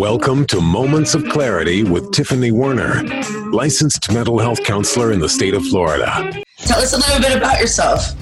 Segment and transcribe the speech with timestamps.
[0.00, 3.02] Welcome to Moments of Clarity with Tiffany Werner,
[3.52, 6.42] licensed mental health counselor in the state of Florida.
[6.56, 8.14] Tell us a little bit about yourself.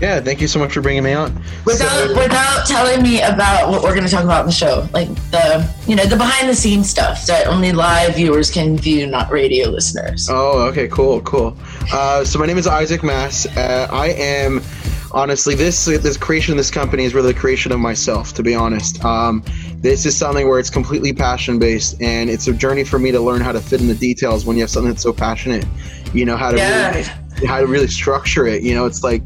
[0.00, 1.36] Yeah, thank you so much for bringing me on.
[1.66, 4.88] Without so, without telling me about what we're going to talk about in the show,
[4.94, 9.06] like the you know the behind the scenes stuff that only live viewers can view,
[9.06, 10.28] not radio listeners.
[10.30, 11.54] Oh, okay, cool, cool.
[11.92, 13.46] Uh, so my name is Isaac Mass.
[13.54, 14.62] Uh, I am
[15.12, 18.32] honestly this this creation of this company is really the creation of myself.
[18.34, 19.42] To be honest, um,
[19.76, 23.20] this is something where it's completely passion based, and it's a journey for me to
[23.20, 25.64] learn how to fit in the details when you have something that's so passionate.
[26.12, 26.90] You know how to yeah.
[26.90, 28.62] really, how to really structure it.
[28.62, 29.22] You know, it's like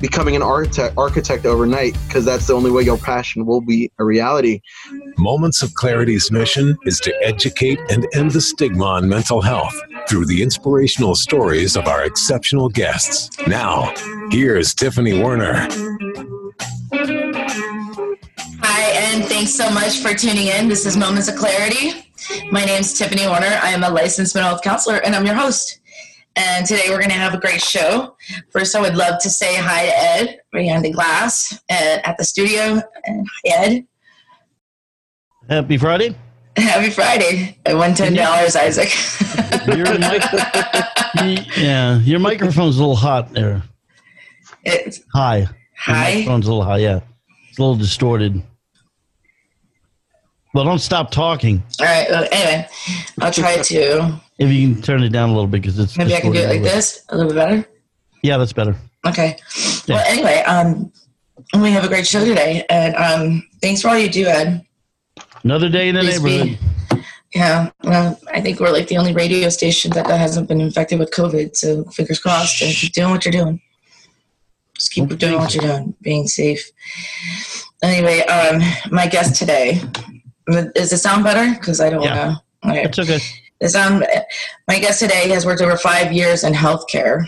[0.00, 4.04] becoming an architect architect overnight because that's the only way your passion will be a
[4.04, 4.60] reality.
[5.18, 9.74] Moments of Clarity's mission is to educate and end the stigma on mental health
[10.08, 13.30] through the inspirational stories of our exceptional guests.
[13.46, 13.92] Now,
[14.30, 15.68] here's Tiffany Werner.
[18.62, 20.68] Hi, and thanks so much for tuning in.
[20.68, 22.12] This is Moments of Clarity.
[22.50, 23.58] My name is Tiffany Warner.
[23.62, 25.80] I am a licensed mental health counselor, and I'm your host.
[26.36, 28.16] And today we're going to have a great show.
[28.50, 32.82] First, I would love to say hi to Ed behind the glass at the studio.
[33.04, 33.86] And hi, Ed.
[35.48, 36.16] Happy Friday.
[36.56, 37.58] Happy Friday.
[37.66, 38.88] I won $10, Isaac.
[39.76, 43.62] your mic- yeah, your microphone's a little hot there.
[44.64, 45.46] It's high.
[45.76, 46.08] High?
[46.08, 47.00] Your microphone's a little high, yeah.
[47.48, 48.42] It's a little distorted.
[50.54, 51.62] Well, don't stop talking.
[51.80, 52.06] All right.
[52.08, 52.66] Well, anyway,
[53.20, 54.20] I'll try to.
[54.38, 56.38] If you can turn it down a little bit because it's maybe I can do
[56.38, 57.68] it like this, a little bit better.
[58.22, 58.74] Yeah, that's better.
[59.06, 59.36] Okay.
[59.84, 59.96] Yeah.
[59.96, 60.90] Well, anyway, um,
[61.60, 64.65] we have a great show today, and um, thanks for all you do, Ed.
[65.46, 66.58] Another day in the Please neighborhood.
[66.90, 67.02] Be.
[67.32, 70.98] Yeah, well, I think we're like the only radio station that, that hasn't been infected
[70.98, 71.54] with COVID.
[71.54, 73.60] So fingers crossed, and keep doing what you're doing.
[74.74, 76.68] Just keep doing what you're doing, being safe.
[77.80, 78.60] Anyway, um,
[78.90, 79.80] my guest today
[80.48, 81.56] does it sound better?
[81.56, 82.14] Because I don't yeah.
[82.64, 82.70] know.
[82.72, 82.82] Okay.
[82.82, 83.20] It's okay.
[83.60, 84.04] The sound,
[84.66, 87.24] my guest today has worked over five years in healthcare,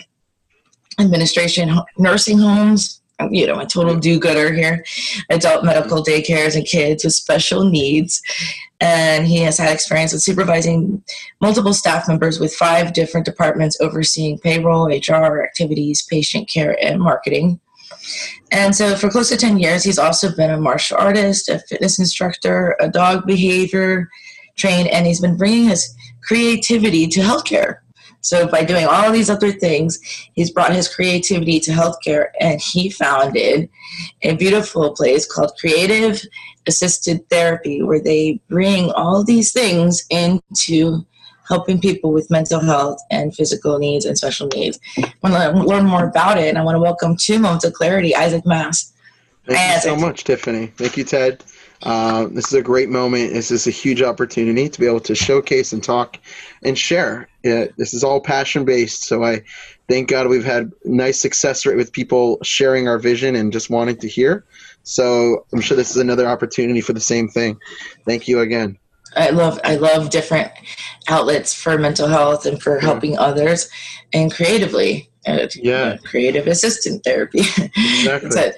[0.99, 2.98] administration, nursing homes,
[3.31, 4.83] you know, a total do-gooder here,
[5.29, 6.33] adult medical mm-hmm.
[6.33, 8.21] daycares and kids with special needs.
[8.81, 11.03] And he has had experience with supervising
[11.41, 17.59] multiple staff members with five different departments overseeing payroll, HR, activities, patient care, and marketing.
[18.51, 21.99] And so for close to 10 years, he's also been a martial artist, a fitness
[21.99, 24.09] instructor, a dog behavior
[24.55, 27.79] trained, and he's been bringing his creativity to healthcare.
[28.21, 29.99] So by doing all of these other things,
[30.33, 33.69] he's brought his creativity to healthcare and he founded
[34.21, 36.21] a beautiful place called Creative
[36.67, 41.05] Assisted Therapy where they bring all these things into
[41.47, 44.79] helping people with mental health and physical needs and special needs.
[44.97, 47.73] I want to learn more about it, and I want to welcome to Moments of
[47.73, 48.93] Clarity, Isaac Mass.
[49.47, 50.67] Thank Hi, you so much, Tiffany.
[50.67, 51.43] Thank you, Ted.
[51.83, 53.33] Uh, this is a great moment.
[53.33, 56.19] This is a huge opportunity to be able to showcase and talk
[56.63, 57.29] and share.
[57.43, 59.43] It, this is all passion based, so I
[59.87, 63.97] thank God we've had nice success rate with people sharing our vision and just wanting
[63.97, 64.45] to hear.
[64.83, 67.57] So I'm sure this is another opportunity for the same thing.
[68.05, 68.77] Thank you again.
[69.15, 70.51] I love I love different
[71.07, 73.69] outlets for mental health and for helping others
[74.13, 75.08] and creatively.
[75.27, 77.39] Uh, yeah, creative assisted therapy.
[77.39, 78.31] Exactly.
[78.31, 78.51] so,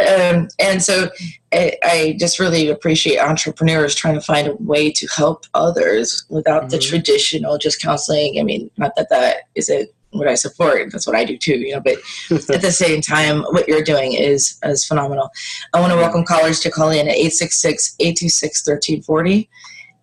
[0.00, 1.08] um, and so
[1.52, 6.62] I, I, just really appreciate entrepreneurs trying to find a way to help others without
[6.62, 6.70] mm-hmm.
[6.70, 8.40] the traditional just counseling.
[8.40, 10.90] I mean, not that that isn't what I support.
[10.90, 11.80] That's what I do too, you know.
[11.80, 11.98] But
[12.50, 15.30] at the same time, what you're doing is is phenomenal.
[15.74, 19.48] I want to welcome callers to call in at 866 826 1340.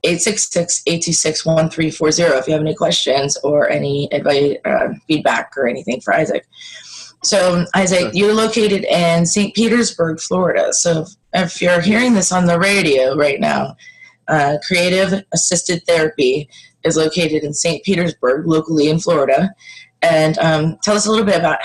[0.06, 6.46] 866-826-1340 if you have any questions or any advice, uh, feedback or anything for Isaac.
[7.24, 9.56] So, Isaac, you're located in St.
[9.56, 10.74] Petersburg, Florida.
[10.74, 13.76] So, if you're hearing this on the radio right now,
[14.28, 16.48] uh, Creative Assisted Therapy
[16.84, 17.84] is located in St.
[17.84, 19.50] Petersburg, locally in Florida.
[20.02, 21.60] And um, tell us a little bit about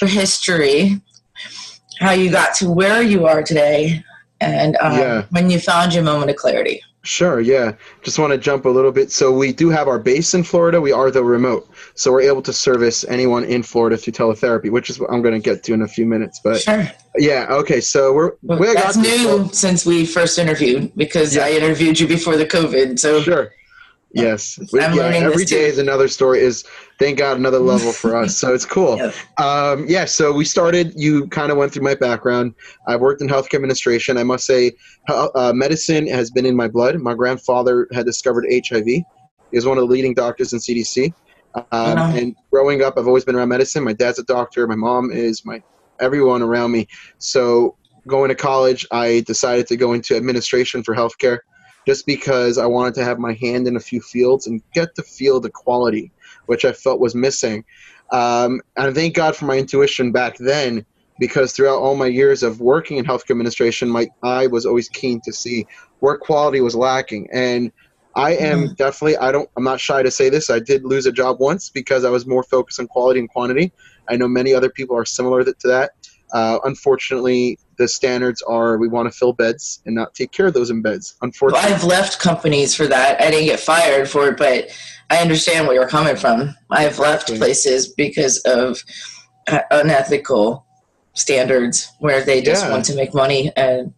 [0.00, 1.00] your history,
[2.00, 4.02] how you got to where you are today,
[4.40, 5.24] and um, yeah.
[5.30, 6.82] when you found your moment of clarity.
[7.08, 7.72] Sure, yeah.
[8.02, 9.10] Just want to jump a little bit.
[9.10, 10.78] So we do have our base in Florida.
[10.78, 14.90] We are though remote, so we're able to service anyone in Florida through teletherapy, which
[14.90, 16.38] is what I'm going to get to in a few minutes.
[16.44, 16.86] But sure.
[17.16, 17.80] yeah, okay.
[17.80, 21.46] So we're well, that's new since we first interviewed because yeah.
[21.46, 22.98] I interviewed you before the COVID.
[22.98, 23.52] So sure.
[24.12, 24.58] Yes.
[24.70, 26.40] We, yeah, every day is another story.
[26.40, 26.64] Is
[26.98, 28.36] thank God another level for us.
[28.36, 28.98] So it's cool.
[29.08, 29.14] Yep.
[29.38, 30.04] Um, yeah.
[30.06, 30.92] So we started.
[30.96, 32.54] You kind of went through my background.
[32.88, 34.16] I've worked in healthcare administration.
[34.16, 34.72] I must say,
[35.08, 36.96] uh, medicine has been in my blood.
[36.96, 38.86] My grandfather had discovered HIV.
[38.86, 39.04] He
[39.52, 41.12] was one of the leading doctors in CDC.
[41.54, 41.98] Um.
[41.98, 43.84] And growing up, I've always been around medicine.
[43.84, 44.66] My dad's a doctor.
[44.66, 45.62] My mom is my
[46.00, 46.86] everyone around me.
[47.18, 47.76] So
[48.08, 51.38] going to college, I decided to go into administration for healthcare
[51.86, 55.02] just because I wanted to have my hand in a few fields and get to
[55.02, 56.12] feel the quality,
[56.48, 57.64] which I felt was missing.
[58.12, 60.84] Um, and thank God for my intuition back then,
[61.18, 65.20] because throughout all my years of working in healthcare administration, my eye was always keen
[65.24, 65.66] to see
[66.00, 67.28] where quality was lacking.
[67.32, 67.70] And
[68.16, 68.76] I am Mhm.
[68.76, 70.48] definitely, I don't, I'm not shy to say this.
[70.48, 73.72] I did lose a job once because I was more focused on quality and quantity.
[74.08, 75.90] I know many other people are similar to that.
[76.34, 80.54] Uh, unfortunately, the standards are we want to fill beds and not take care of
[80.54, 81.14] those in beds.
[81.20, 83.20] Well, Unfortunately, I've left companies for that.
[83.20, 84.70] I didn't get fired for it, but
[85.10, 86.54] I understand where you're coming from.
[86.70, 88.78] I've left places because of
[89.48, 90.66] uh, unethical
[91.14, 92.70] standards where they just Yeah.
[92.70, 93.92] want to make money and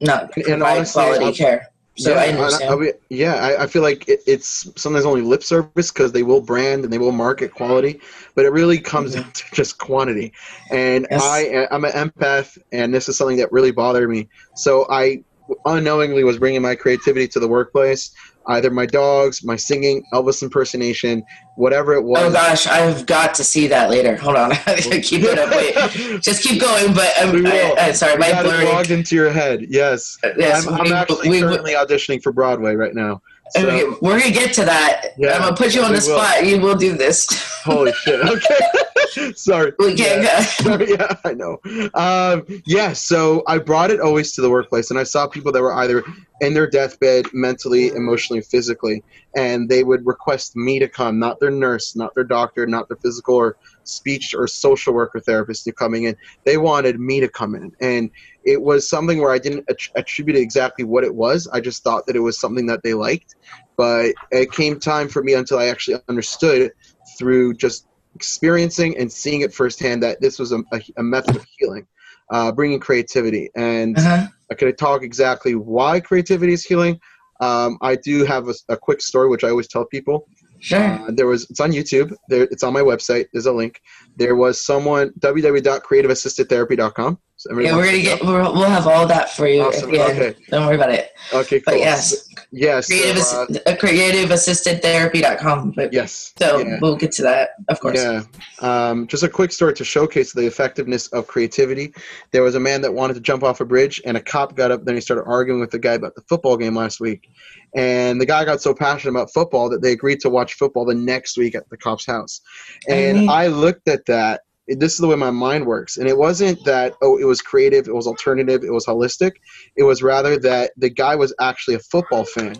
[0.00, 1.68] not And provide honestly, quality I'll- care.
[1.98, 2.70] So yeah, I and understand.
[2.82, 6.22] I- I- yeah, I, I feel like it, it's sometimes only lip service because they
[6.22, 8.00] will brand and they will market quality,
[8.34, 9.22] but it really comes Mhm.
[9.22, 10.32] down to just quantity.
[10.70, 11.22] And Yes.
[11.24, 14.28] I, I'm an empath, and this is something that really bothered me.
[14.56, 15.22] So I
[15.64, 18.10] unknowingly was bringing my creativity to the workplace.
[18.48, 21.24] Either my dogs, my singing, Elvis impersonation,
[21.56, 22.22] whatever it was.
[22.22, 24.16] oh gosh, I've got to see that later.
[24.16, 24.50] Hold on,
[25.02, 25.50] keep it up.
[25.50, 25.74] Wait,
[26.22, 26.94] just keep going.
[26.94, 27.74] But um, We I'm, I.
[27.86, 28.64] I, sorry, You my blurry.
[28.66, 29.66] logged into your head.
[29.68, 33.20] Yes, uh, Yes, I'm, I'm we- actually we- currently auditioning for Broadway right now.
[33.50, 35.10] So, Okay, we're gonna get to that.
[35.18, 36.18] Yeah, I'm gonna put you on we the will.
[36.18, 36.44] spot.
[36.46, 37.26] You will do this.
[37.64, 38.20] holy shit.
[38.20, 38.58] Okay,
[39.34, 39.72] sorry.
[39.78, 40.38] we can't Yeah.
[40.38, 40.42] go.
[40.76, 41.58] Sorry, yeah, I know.
[41.94, 45.62] Um, yeah, so I brought it always to the workplace, and I saw people that
[45.62, 46.02] were either
[46.40, 49.02] in their deathbed, mentally, emotionally, physically,
[49.36, 52.96] and they would request me to come, not their nurse, not their doctor, not their
[52.98, 56.16] physical or speech or social worker therapist to coming in.
[56.44, 58.10] They wanted me to come in, and
[58.44, 61.48] it was something where I didn't att- attribute exactly what it was.
[61.52, 63.34] I just thought that it was something that they liked,
[63.76, 66.70] but it came time for me until I actually understood
[67.18, 67.85] through just
[68.16, 71.86] experiencing and seeing it firsthand that this was a, a, a method of healing,
[72.34, 73.44] uh, bringing creativity.
[73.54, 74.26] And Uh-huh.
[74.50, 76.94] I could talk exactly why creativity is healing.
[77.40, 80.16] Um, I do have a, a quick story which I always tell people.
[80.58, 80.80] Sure.
[80.80, 82.08] Uh, there was it's on YouTube.
[82.30, 83.26] There, it's on my website.
[83.32, 83.74] There's a link.
[84.16, 87.18] There was someone www.creativeassistedtherapy.com.
[87.38, 88.22] So Yeah, we're gonna get.
[88.24, 89.60] We'll, we'll have all that for you.
[89.62, 89.90] Awesome.
[89.90, 90.18] At the end.
[90.18, 90.40] Okay.
[90.48, 91.10] Don't worry about it.
[91.34, 91.74] Okay, cool.
[91.74, 95.72] But yes, yes, creative, so, uh, uh, creativeassistedtherapy.com.
[95.72, 96.32] But yes.
[96.38, 96.78] so yeah.
[96.80, 98.02] we'll get to that, of course.
[98.02, 98.22] Yeah.
[98.60, 101.92] Um, just a quick story to showcase the effectiveness of creativity.
[102.32, 104.70] There was a man that wanted to jump off a bridge, and a cop got
[104.70, 104.86] up.
[104.86, 107.28] Then he started arguing with the guy about the football game last week.
[107.74, 110.94] And the guy got so passionate about football that they agreed to watch football the
[110.94, 112.40] next week at the cop's house.
[112.88, 113.28] And Mhm.
[113.28, 114.40] I looked at that.
[114.68, 115.96] This is the way my mind works.
[115.96, 119.32] And it wasn't that, oh, it was creative, it was alternative, it was holistic.
[119.76, 122.56] It was rather that the guy was actually a football fan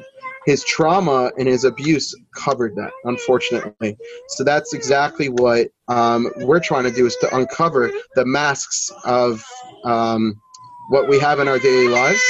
[0.46, 3.98] his trauma and his abuse covered that unfortunately
[4.28, 9.44] so that's exactly what um, we're trying to do is to uncover the masks of
[9.84, 10.40] um,
[10.88, 12.22] what we have in our daily lives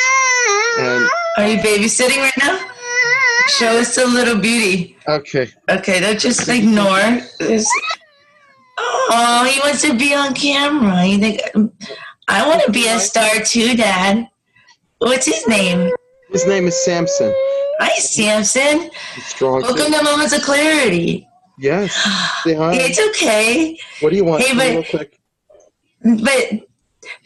[0.79, 2.59] and Are you babysitting right now?
[3.49, 4.97] Show us a little beauty.
[5.09, 7.21] okay Okay, don't just ignore.
[7.39, 7.69] this.
[9.09, 11.05] Oh, he wants to be on camera.
[11.05, 11.41] You think
[12.29, 14.29] I want to be a star too, Dad?
[14.99, 15.91] What's his name?
[16.31, 17.33] his name is samson
[17.79, 18.91] Hi, Samson.
[19.21, 19.99] Strong Welcome kid.
[19.99, 21.27] to Moments of Clarity.
[21.59, 21.93] yes
[22.47, 24.55] It's okay, what do you want Hey,
[24.93, 25.07] but-
[26.23, 26.67] but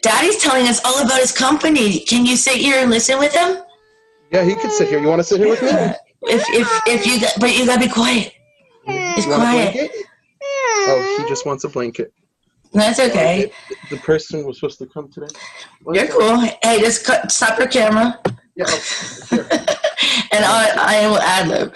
[0.03, 2.00] Daddy's telling us all about his company.
[2.00, 3.59] Can you sit here and listen with him?
[4.33, 5.71] yeah he can sit here you want to sit here with me
[6.25, 8.33] If if if you but you gotta be quiet.
[8.87, 9.90] It's you want a quiet.
[10.89, 12.12] Oh he just wants a blanket
[12.73, 13.53] That's okay.
[13.91, 15.33] the person was supposed to come today
[15.93, 16.37] You're cool.
[16.62, 18.19] Hey, just cut, stop your camera,
[18.57, 19.49] yeah oh, here.
[20.33, 21.75] and I I will ad lib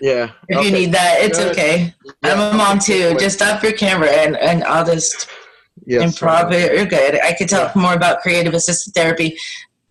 [0.00, 0.66] yeah if okay.
[0.66, 1.18] you need that.
[1.20, 1.94] It's okay.
[2.22, 3.16] I'm a mom too.
[3.18, 5.28] Just stop your camera and and I'll just
[5.84, 6.74] Yes, improv it.
[6.74, 7.20] You're good.
[7.20, 9.38] I could talk more about creative assisted therapy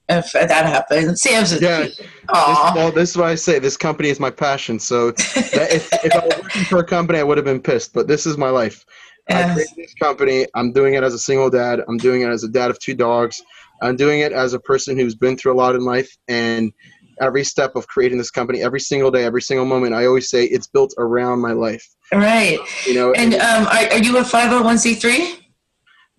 [0.10, 1.22] if that happens.
[1.22, 1.80] Sam's Yeah.
[1.82, 2.02] This,
[2.34, 3.60] well, this is why I say.
[3.60, 4.80] This company is my passion.
[4.80, 7.94] So that if, if I was working for a company, I would have been pissed.
[7.94, 8.86] But this is my life.
[9.30, 9.54] I Yes.
[9.54, 10.46] created this company.
[10.54, 11.82] I'm doing it as a single dad.
[11.88, 13.42] I'm doing it as a dad of two dogs.
[13.82, 16.16] I'm doing it as a person who's been through a lot in life.
[16.28, 16.72] And
[17.22, 20.46] every step of creating this company, every single day, every single moment, I always say
[20.46, 21.86] it's built around my life.
[22.14, 22.60] Right.
[22.86, 23.14] You know.
[23.14, 25.42] And um, are, are you a 501c3?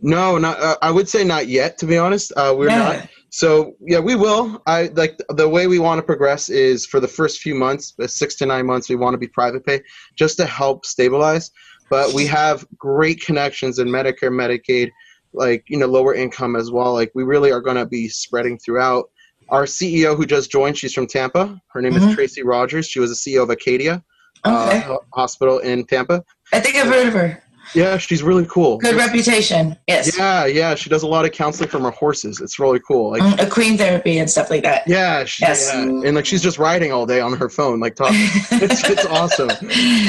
[0.01, 0.61] no, not.
[0.61, 1.79] Uh, I would say not yet.
[1.79, 2.79] To be honest, uh, we're Yeah.
[2.79, 3.09] not.
[3.37, 4.63] So yeah, we will.
[4.67, 8.07] I like the way we want to progress is for the first few months, uh,
[8.07, 9.83] six to nine months, we want to be private pay
[10.15, 11.51] just to help stabilize.
[11.91, 14.91] But we have great connections in Medicare, Medicaid,
[15.35, 16.95] like you know lower income as well.
[16.95, 19.11] Like we really are going to be spreading throughout.
[19.51, 21.61] Our CEO who just joined, she's from Tampa.
[21.75, 22.09] Her name Mhm.
[22.09, 22.87] is Tracy Rogers.
[22.89, 24.03] She was the CEO of Acadia
[24.47, 24.83] Okay.
[24.83, 26.25] uh, Hospital in Tampa.
[26.55, 27.43] I think I've heard of her.
[27.75, 28.79] Yeah, she's really cool.
[28.79, 29.77] Good reputation.
[29.87, 30.17] Yes.
[30.17, 32.41] Yeah, yeah, she does a lot of counseling from her horses.
[32.41, 33.11] It's really cool.
[33.11, 34.85] Like, Mm, Equine therapy and stuff like that.
[34.87, 35.71] yeah, she, Yes.
[35.73, 35.83] yeah.
[35.83, 38.17] and like she's just riding all day on her phone, like talking.
[38.53, 39.51] it's, it's awesome.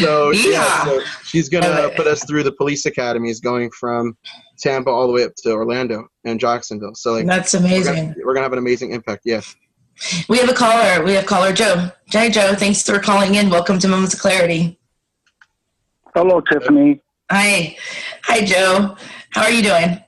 [0.01, 0.85] So yeah, Yeah.
[0.85, 4.15] so she's gonna put us through the police academies, going from
[4.59, 6.95] Tampa all the way up to Orlando and Jacksonville.
[6.95, 7.95] So like, That's we're amazing.
[7.95, 9.23] gonna, we're gonna have an amazing impact.
[9.25, 9.41] Yeah.
[10.29, 11.03] We have a caller.
[11.03, 11.89] We have caller Joe.
[12.11, 12.53] Hi, Joe.
[12.53, 13.49] Thanks for calling in.
[13.49, 14.79] Welcome to Moments of Clarity.
[16.15, 17.01] Hello, Tiffany.
[17.29, 17.75] Hi.
[18.23, 18.95] Hi, Joe.
[19.31, 20.01] How are you doing?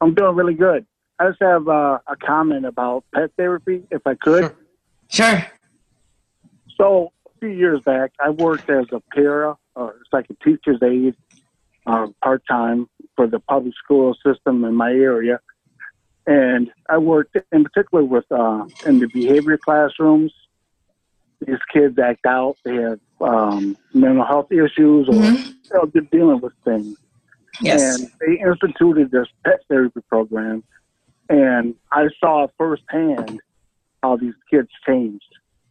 [0.00, 0.86] I'm doing really good.
[1.18, 4.44] I just have uh, a comment about pet therapy, if I could.
[4.44, 4.56] Sure.
[5.08, 5.46] Sure.
[6.78, 10.80] So, a few years back, I worked as a para, or it's like a teacher's
[10.82, 11.16] aide,
[11.86, 15.40] uh, part time for the public school system in my area.
[16.24, 20.32] And I worked in particular with uh, in the behavior classrooms.
[21.44, 25.46] These kids act out, they have um, mental health issues, or Mhm.
[25.48, 26.96] you know, they're dealing with things.
[27.60, 28.00] Yes.
[28.00, 30.64] and they instituted this pet therapy program
[31.28, 33.40] and i saw firsthand
[34.02, 35.22] how these kids changed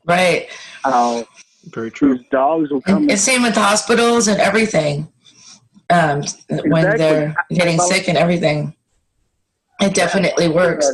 [0.05, 0.47] Right.
[0.83, 1.25] how
[1.65, 2.17] Very true.
[2.19, 5.07] these dogs will come And it's same with hospitals and everything.
[5.89, 8.73] Um, when they're getting sick and everything,
[9.81, 10.87] it definitely works.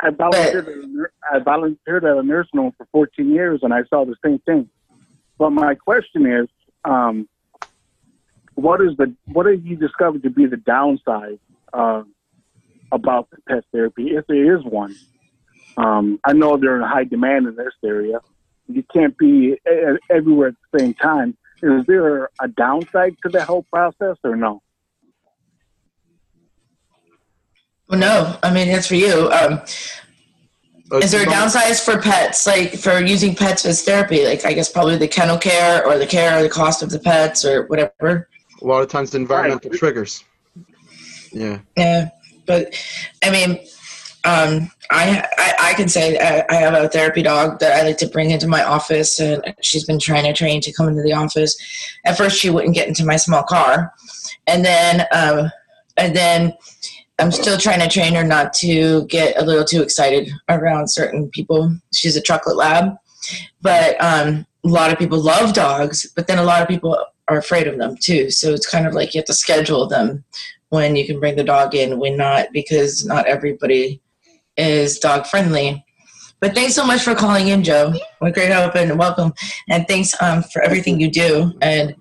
[0.00, 3.84] I volunteered, at a I volunteered at a nursing home for 14 years and I
[3.84, 4.68] saw the same thing.
[5.38, 6.48] But my question is,
[6.84, 7.28] um,
[8.54, 11.40] what is the what have you discovered to be the downside
[11.72, 12.02] uh,
[12.92, 14.94] about the pet therapy, if there is one?
[15.76, 18.20] Um, I know they're in high demand in this area.
[18.68, 21.36] You can't be e- everywhere at the same time.
[21.62, 24.62] Is there a downside to the whole process or no?
[27.88, 29.30] Well, no, I mean it's for you.
[29.32, 29.60] Um,
[31.02, 34.24] is there a some- downside for pets, like for using pets as therapy?
[34.24, 36.98] Like I guess probably the kennel care or the care or the cost of the
[36.98, 38.28] pets or whatever.
[38.62, 40.24] A lot of times, the environmental triggers.
[41.32, 41.58] Yeah.
[41.76, 42.10] Yeah,
[42.46, 42.74] but
[43.22, 43.58] I mean,
[44.24, 47.98] um, I, I I can say I, I have a therapy dog that I like
[47.98, 51.12] to bring into my office, and she's been trying to train to come into the
[51.12, 51.56] office.
[52.04, 53.92] At first, she wouldn't get into my small car,
[54.46, 55.50] and then um,
[55.96, 56.54] and then
[57.18, 61.30] I'm still trying to train her not to get a little too excited around certain
[61.30, 61.76] people.
[61.92, 62.96] She's a chocolate lab,
[63.62, 67.38] but um, a lot of people love dogs, but then a lot of people are
[67.38, 68.30] afraid of them too.
[68.30, 70.24] So it's kind of like you have to schedule them
[70.70, 74.00] when you can bring the dog in, when not, because not everybody
[74.56, 75.84] is dog friendly.
[76.40, 77.94] But thanks so much for calling in, Joe.
[78.18, 79.32] What great hope and welcome,
[79.70, 81.52] and thanks um, for everything you do.
[81.62, 81.94] And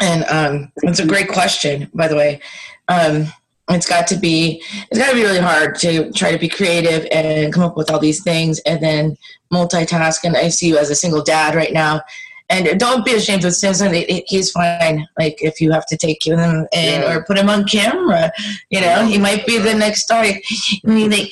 [0.00, 2.40] and um, it's a great question, by the way.
[2.86, 3.26] Um,
[3.70, 7.06] it's got to be it's got to be really hard to try to be creative
[7.12, 9.16] and come up with all these things and then
[9.52, 10.24] multitask.
[10.24, 12.00] And I see you as a single dad right now.
[12.50, 13.92] And don't be ashamed of Simpson.
[14.26, 15.06] He's fine.
[15.18, 17.12] Like if you have to take him in Yeah.
[17.12, 18.32] or put him on camera,
[18.70, 20.22] you know, he might be the next star.
[20.24, 20.40] I
[20.84, 21.30] mean, like,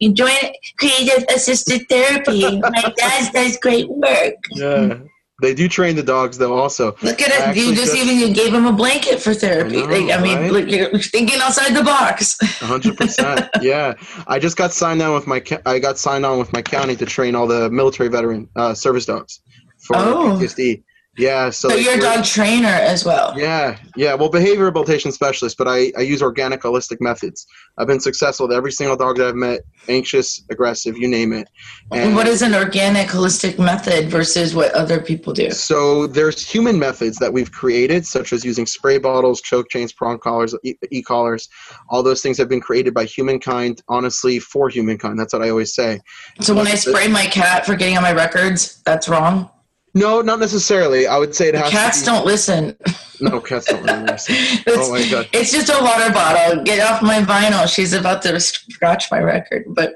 [0.00, 0.32] enjoy
[0.80, 2.58] creative assisted therapy.
[2.58, 4.34] My dad does great work.
[4.50, 4.96] Yeah.
[5.42, 6.54] They do train the dogs though.
[6.56, 7.56] Also, Look at I it.
[7.56, 9.78] You just, just- even you gave him a blanket for therapy.
[9.78, 10.52] I know, like, I mean, right?
[10.52, 12.38] look, you're thinking outside the box.
[12.60, 13.48] hundred percent.
[13.60, 13.94] Yeah,
[14.28, 15.42] I just got signed on with my.
[15.66, 19.06] I got signed on with my county to train all the military veteran uh, service
[19.06, 19.40] dogs
[19.78, 20.38] for Oh.
[20.40, 20.82] PTSD.
[21.16, 21.50] Yeah.
[21.50, 23.34] So, So you're a dog trainer as well.
[23.36, 24.14] Yeah, yeah.
[24.14, 27.46] Well, behavior rehabilitation specialist, but I, I use organic holistic methods.
[27.78, 31.48] I've been successful with every single dog that I've met, anxious, aggressive, you name it.
[31.92, 35.50] And what is an organic, holistic method versus what other people do?
[35.50, 40.18] So there's human methods that we've created, such as using spray bottles, choke chains, prong
[40.18, 41.48] collars, e- e-collars.
[41.90, 45.18] All those things have been created by humankind, honestly, for humankind.
[45.18, 46.00] That's what I always say.
[46.40, 49.50] So when uh, I spray my cat for getting on my records, that's wrong.
[49.94, 51.06] No, not necessarily.
[51.06, 52.76] I would say it has Cats be, don't listen.
[53.20, 54.34] No, cats don't really listen.
[54.66, 55.28] Oh it's, Oh my God.
[55.32, 56.64] it's just a water bottle.
[56.64, 57.72] Get off my vinyl.
[57.72, 59.94] She's about to scratch my record, but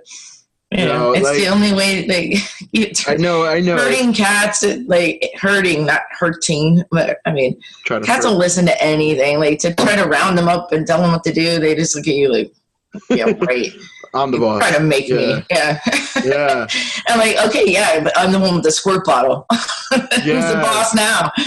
[0.70, 2.06] you know, No, it's like- the only way.
[2.06, 2.38] Like
[2.72, 3.76] you, I know, I know.
[3.76, 6.84] hurting cats, like hurting, not hurting.
[6.92, 9.40] But I mean, cats don't listen to anything.
[9.40, 11.96] Like to try to round them up and tell them what to do, they just
[11.96, 12.52] look at you like,
[13.10, 13.72] yeah, right.
[14.14, 14.60] I'm the boss.
[14.60, 15.16] try to make Yeah.
[15.16, 15.80] me, yeah.
[16.24, 16.66] Yeah.
[17.08, 19.46] I'm like, okay, yeah, but I'm the one with the squirt bottle.
[19.90, 20.00] Who's
[20.48, 21.30] the boss now?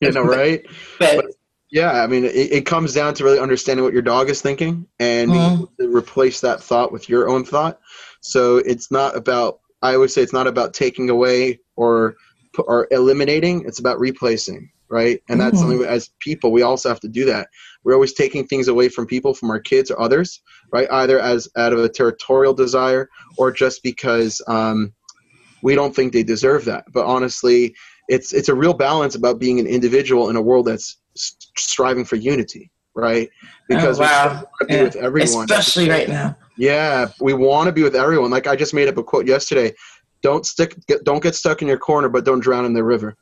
[0.00, 0.64] You know, right?
[1.00, 1.26] But
[1.72, 4.86] Yeah, I mean, it, it comes down to really understanding what your dog is thinking
[5.00, 5.68] and Mhm.
[5.80, 7.78] replace that thought with your own thought.
[8.20, 9.58] So it's not about.
[9.82, 12.14] I always say it's not about taking away or
[12.58, 13.64] or eliminating.
[13.66, 15.20] It's about replacing, right?
[15.28, 15.60] And that's Mhm.
[15.60, 17.48] something as people we also have to do that.
[17.84, 20.40] We're always taking things away from people, from our kids or others,
[20.72, 20.88] right?
[20.90, 24.92] Either as out of a territorial desire or just because um,
[25.62, 26.84] we don't think they deserve that.
[26.92, 27.74] But honestly,
[28.08, 30.98] it's it's a real balance about being an individual in a world that's
[31.56, 33.28] striving for unity, right?
[33.68, 34.44] Because oh, wow.
[34.60, 34.82] we be yeah.
[34.82, 36.36] with everyone, especially right now.
[36.56, 38.30] Yeah, we want to be with everyone.
[38.30, 39.74] Like I just made up a quote yesterday:
[40.22, 43.16] "Don't stick, get, don't get stuck in your corner, but don't drown in the river."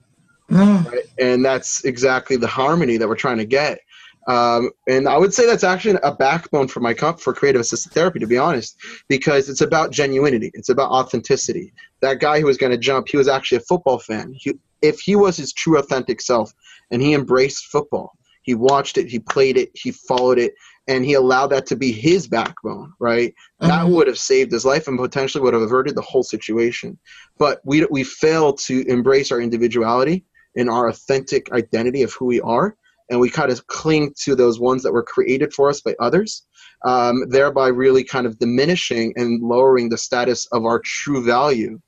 [0.50, 0.90] Mm.
[0.90, 1.04] Right?
[1.18, 3.80] And that's exactly the harmony that we're trying to get.
[4.26, 7.92] Um, and I would say that's actually a backbone for my comp for creative assisted
[7.92, 8.76] therapy, to be honest,
[9.08, 10.50] because it's about genuinity.
[10.54, 11.72] It's about authenticity.
[12.00, 14.34] That guy who was going to jump, he was actually a football fan.
[14.36, 16.52] He, if he was his true authentic self
[16.90, 20.54] and he embraced football, he watched it, he played it, he followed it,
[20.88, 23.34] and he allowed that to be his backbone, right?
[23.60, 23.68] Mm-hmm.
[23.68, 26.98] That would have saved his life and potentially would have averted the whole situation.
[27.38, 30.24] But we, we fail to embrace our individuality
[30.56, 32.76] and our authentic identity of who we are
[33.10, 36.46] and we kind of cling to those ones that were created for us by others,
[36.84, 41.80] um, thereby really kind of diminishing and lowering the status of our true value,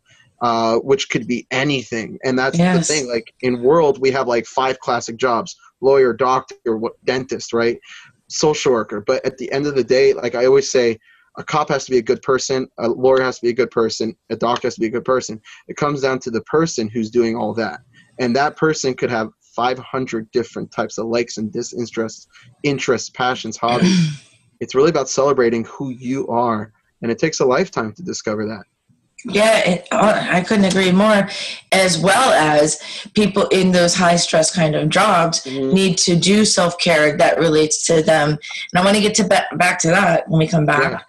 [0.43, 2.19] uh, which could be anything.
[2.25, 2.87] And that's yes.
[2.87, 3.09] the thing.
[3.09, 6.57] Like in world, we have like five classic jobs: lawyer, doctor,
[7.05, 7.79] dentist, right?
[8.29, 9.01] Social worker.
[9.01, 10.99] But at the end of the day, like I always say.
[11.37, 12.67] A cop has to be a good person.
[12.81, 14.13] A lawyer has to be a good person.
[14.29, 15.41] A doctor has to be a good person.
[15.69, 17.79] It comes down to the person who's doing all that
[18.19, 22.29] and that person could have 500 different types of likes and disinterests,
[22.63, 24.23] interests, passions, hobbies.
[24.61, 26.73] it's really about celebrating who you are,
[27.03, 28.63] and it takes a lifetime to discover that.
[29.25, 31.29] Yeah, it, uh, I couldn't agree more.
[31.73, 32.81] As well as
[33.15, 35.75] people in those high stress kind of jobs mm-hmm.
[35.75, 38.31] need to do self care that relates to them.
[38.31, 40.93] And I want to get to ba- back to that when we come back.
[40.93, 41.01] Yeah.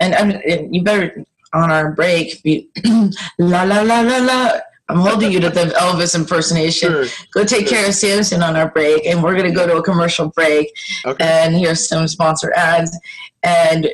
[0.00, 2.68] And, and you better on our break be
[3.38, 6.90] la la la la la I'm holding you to the Elvis impersonation.
[6.90, 7.06] Sure.
[7.32, 7.78] Go take sure.
[7.78, 10.72] care of Samson on our break, and we're going to go to a commercial break
[11.06, 11.24] okay.
[11.24, 12.96] and here's some sponsor ads.
[13.42, 13.88] And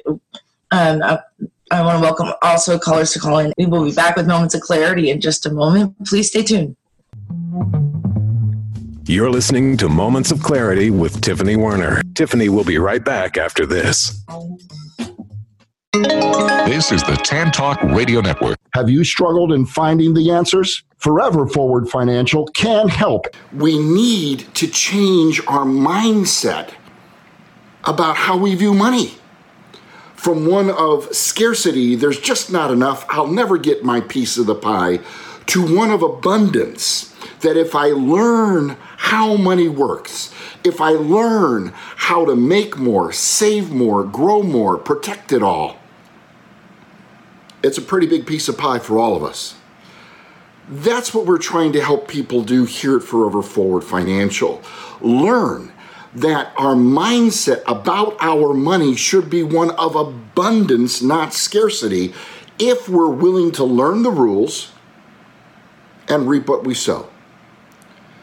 [0.73, 1.21] um, I,
[1.71, 3.53] I want to welcome also callers to call in.
[3.57, 5.95] We will be back with moments of clarity in just a moment.
[6.07, 6.77] Please stay tuned.
[9.05, 12.03] You're listening to Moments of Clarity with Tiffany Werner.
[12.15, 14.25] Tiffany will be right back after this.
[15.93, 18.61] This is the Tan Talk Radio Network.
[18.75, 20.85] Have you struggled in finding the answers?
[20.99, 23.27] Forever Forward Financial can help.
[23.53, 26.71] We need to change our mindset
[27.83, 29.17] about how we view money.
[30.15, 34.55] From one of scarcity, there's just not enough, I'll never get my piece of the
[34.55, 35.01] pie,
[35.47, 37.13] to one of abundance.
[37.41, 43.73] That if I learn how money works, if I learn how to make more, save
[43.73, 45.80] more, grow more, protect it all,
[47.63, 49.55] it's a pretty big piece of pie for all of us.
[50.69, 54.63] That's what we're trying to help people do here at Forever Forward Financial.
[55.01, 55.73] Learn
[56.15, 62.15] that our mindset about our money should be one of abundance, not scarcity,
[62.59, 64.73] if we're willing to learn the rules
[66.09, 67.10] and reap what we sow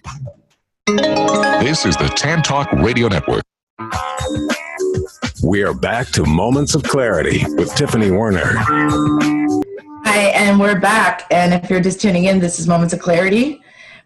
[0.87, 3.43] This is the Tan Talk Radio Network.
[5.43, 8.53] We are back to Moments of Clarity with Tiffany Werner.
[10.05, 11.25] Hi, and we're back.
[11.29, 13.61] And if you're just tuning in, this is Moments of Clarity.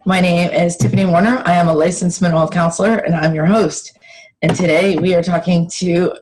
[0.06, 1.44] My name is Tiffany Warner.
[1.46, 3.98] I am a licensed mental health counselor, and I'm your host.
[4.44, 6.16] And today we are talking to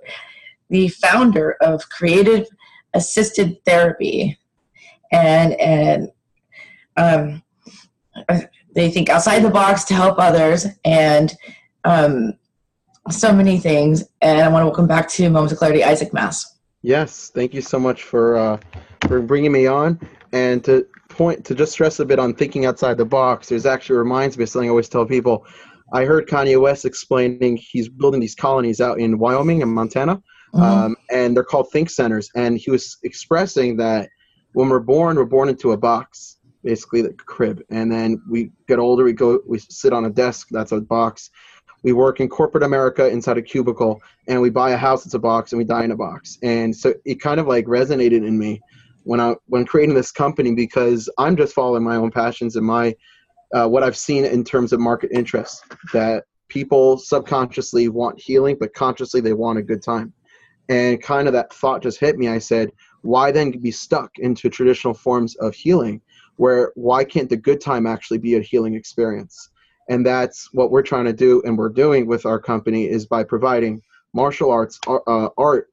[0.70, 2.46] the founder of Creative
[2.94, 4.38] Assisted Therapy.
[5.12, 6.12] And, and
[6.98, 7.42] um,
[8.76, 11.34] they think outside the box to help others and
[11.86, 12.34] um,
[13.10, 14.04] so many things.
[14.22, 16.58] And I want to welcome back to Moments of Clarity, Isaac Mass.
[16.82, 18.58] Yes, thank you so much for uh,
[19.08, 19.98] for bringing me on.
[20.34, 23.50] And to point to just stress a bit on thinking outside the box.
[23.50, 25.46] There's actually reminds me of something I always tell people.
[25.94, 30.22] I heard Kanye West explaining he's building these colonies out in Wyoming and Montana,
[30.54, 30.62] mm-hmm.
[30.62, 32.30] um, and they're called think centers.
[32.36, 34.10] And he was expressing that
[34.54, 37.62] when we're born, we're born into a box, basically the crib.
[37.70, 41.30] And then we get older, we go, we sit on a desk, that's a box.
[41.84, 45.20] We work in corporate America inside a cubicle, and we buy a house, it's a
[45.20, 46.38] box, and we die in a box.
[46.44, 48.60] And so it kind of like resonated in me
[49.04, 52.96] when I when creating this company because I'm just following my own passions and my
[53.54, 58.74] uh, what I've seen in terms of market interest that people subconsciously want healing, but
[58.74, 60.14] consciously they want a good time.
[60.68, 62.28] And kind of that thought just hit me.
[62.28, 66.02] I said, why then be stuck into traditional forms of healing
[66.36, 69.50] where why can't the good time actually be a healing experience
[69.90, 73.24] and that's what we're trying to do and we're doing with our company is by
[73.24, 73.82] providing
[74.14, 75.68] martial arts uh, art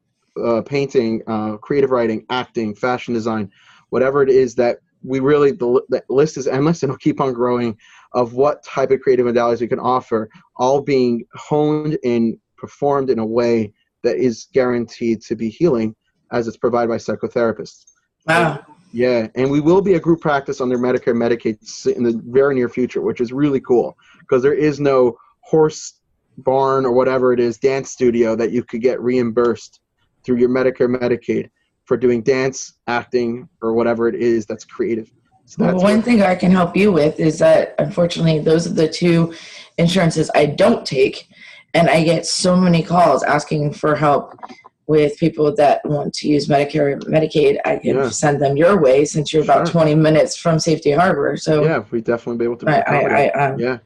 [0.45, 3.51] uh, painting uh, creative writing acting fashion design
[3.91, 7.33] whatever it is that we really the, the list is endless and it'll keep on
[7.33, 7.77] growing
[8.13, 13.19] of what type of creative modalities we can offer all being honed and performed in
[13.19, 15.95] a way that is guaranteed to be healing
[16.33, 17.85] as it's provided by psychotherapists.
[18.29, 18.63] Ah.
[18.67, 18.75] Wow.
[18.93, 21.59] Yeah, and we will be a group practice under Medicare Medicaid
[21.97, 26.01] in the very near future, which is really cool because there is no horse
[26.39, 29.81] barn or whatever it is dance studio that you could get reimbursed
[30.23, 31.51] through your Medicare Medicaid
[31.87, 35.11] for doing dance, acting, or whatever it is that's creative.
[35.47, 38.75] So that's well, one thing I can help you with is that unfortunately those are
[38.75, 39.33] the two
[39.79, 41.29] insurances I don't take,
[41.73, 44.39] and I get so many calls asking for help
[44.87, 48.09] with people that want to use Medicare Medicaid, I can yeah.
[48.09, 49.83] send them your way since you're about sure.
[49.83, 51.37] 20 minutes from Safety Harbor.
[51.37, 52.71] So yeah, we definitely be able to.
[52.71, 53.79] I, I, I um, yeah,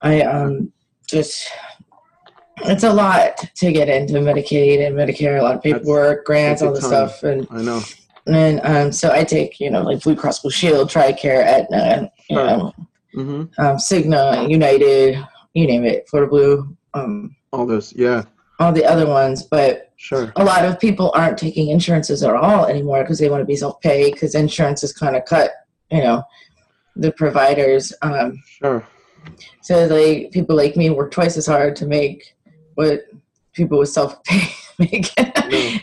[0.00, 0.72] I um
[1.08, 1.48] just
[2.64, 5.38] it's a lot to get into Medicaid and Medicare.
[5.38, 7.82] A lot of paperwork, grants, all the stuff, and I know.
[8.26, 12.36] And um, so I take you know like Blue Cross Blue Shield, Tricare, Aetna, you
[12.36, 12.46] sure.
[12.46, 12.74] know,
[13.14, 13.64] mm-hmm.
[13.64, 16.76] um, Cigna, United, you name it, Florida Blue.
[16.94, 18.24] Um, all those, yeah
[18.60, 20.32] all the other ones, but sure.
[20.36, 23.56] a lot of people aren't taking insurances at all anymore because they want to be
[23.56, 25.50] self-pay because insurance is kind of cut,
[25.90, 26.22] you know,
[26.94, 27.92] the providers.
[28.02, 28.86] Um, sure.
[29.62, 32.34] So like people like me work twice as hard to make
[32.74, 33.04] what
[33.52, 35.12] people with self-pay make,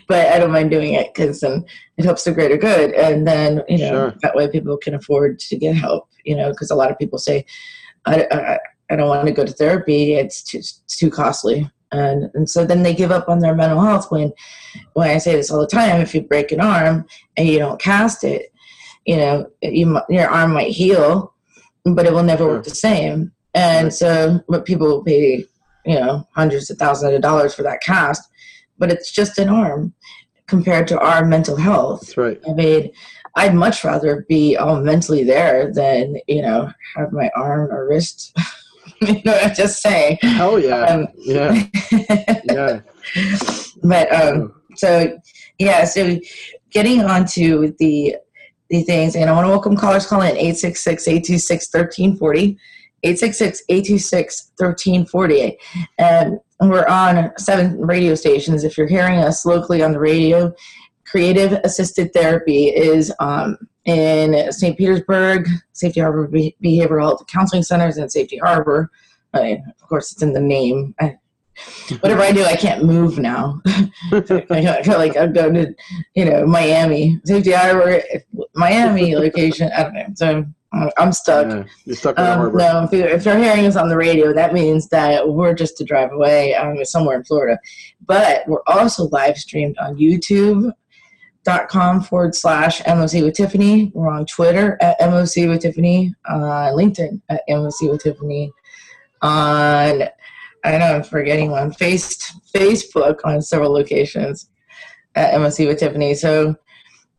[0.07, 1.65] but I don't mind doing it because then
[1.97, 4.15] it helps the greater good, and then you know sure.
[4.21, 6.09] that way people can afford to get help.
[6.25, 7.45] You know, because a lot of people say,
[8.05, 12.29] I, I, I don't want to go to therapy; it's too it's too costly and
[12.33, 14.33] and so then they give up on their mental health when
[14.93, 17.81] when I say this all the time if you break an arm and you don't
[17.81, 18.51] cast it
[19.05, 21.33] you know you, your arm might heal
[21.85, 23.93] but it will never work the same and right.
[23.93, 25.45] so but people will pay
[25.87, 28.29] you know hundreds of thousands of dollars for that cast
[28.77, 29.93] but it's just an arm
[30.47, 32.91] compared to our mental health That's right I mean
[33.35, 38.35] I'd much rather be all mentally there than you know have my arm or wrist
[39.01, 40.19] you know, I'm just saying.
[40.23, 40.81] oh yeah.
[40.81, 41.65] Um, yeah.
[42.45, 42.79] yeah.
[43.83, 45.17] But um, so
[45.59, 46.19] yeah, so
[46.71, 48.15] getting on to the
[48.69, 52.57] the things, and I want to welcome callers calling 866-826-1340.
[53.05, 55.57] 866-826-1340.
[55.99, 58.63] And we're on seven radio stations.
[58.63, 60.53] If you're hearing us locally on the radio,
[61.05, 64.77] creative assisted therapy is um, in St.
[64.77, 68.89] Petersburg, Safety Harbor Behavioral Health Counseling Centers in Safety Harbor.
[69.33, 70.93] I mean, of course, it's in the name.
[70.99, 71.17] I,
[72.01, 73.61] whatever I do, I can't move now.
[74.11, 75.73] I feel like I'm going to,
[76.15, 78.01] you know, Miami, Safety Harbor,
[78.55, 79.71] Miami location.
[79.75, 80.07] I don't know.
[80.15, 80.45] So
[80.97, 81.47] I'm stuck.
[81.47, 82.57] Yeah, you're stuck in um, harbor.
[82.57, 85.81] No, if you're, if you're, hearing us on the radio, that means that we're just
[85.81, 87.59] a drive away um, somewhere in Florida.
[88.05, 90.71] But we're also live streamed on YouTube
[91.43, 93.91] dot com forward slash MOC with Tiffany.
[93.93, 98.51] We're on Twitter at MOC with Tiffany, uh, LinkedIn at MOC with Tiffany,
[99.21, 100.03] on
[100.63, 104.49] I know I'm forgetting one, face, Facebook on several locations
[105.15, 106.13] at MOC with Tiffany.
[106.13, 106.55] So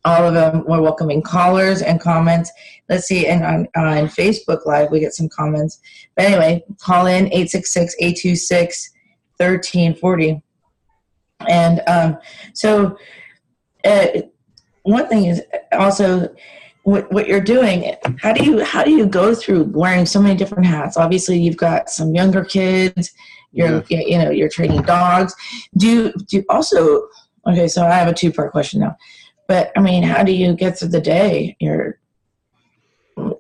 [0.09, 2.51] all of them we're welcoming callers and comments.
[2.89, 5.79] Let's see, and on, on Facebook Live we get some comments.
[6.17, 8.91] But anyway, call in 866 826
[9.37, 10.43] 1340.
[11.49, 12.19] And um,
[12.55, 12.99] so
[13.85, 14.07] uh,
[14.83, 15.43] one thing is
[15.73, 16.35] also
[16.85, 20.35] what, what you're doing how do you how do you go through wearing so many
[20.35, 23.13] different hats obviously you've got some younger kids
[23.53, 24.01] you're yeah.
[24.01, 25.35] you know you're training dogs
[25.77, 27.07] do do also
[27.47, 28.97] okay so i have a two part question now
[29.49, 31.99] but i mean how do you get through the day you're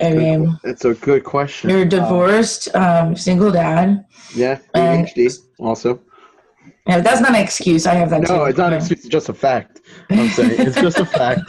[0.00, 1.70] I mean, it's a good question.
[1.70, 4.04] You're divorced, um, single dad.
[4.34, 6.00] Yeah, PhD also.
[6.88, 7.86] Yeah, that's not an excuse.
[7.86, 8.22] I have that.
[8.22, 8.44] No, too.
[8.44, 9.00] it's not an excuse.
[9.00, 9.82] It's just a fact.
[10.10, 11.42] I'm saying it's just a fact.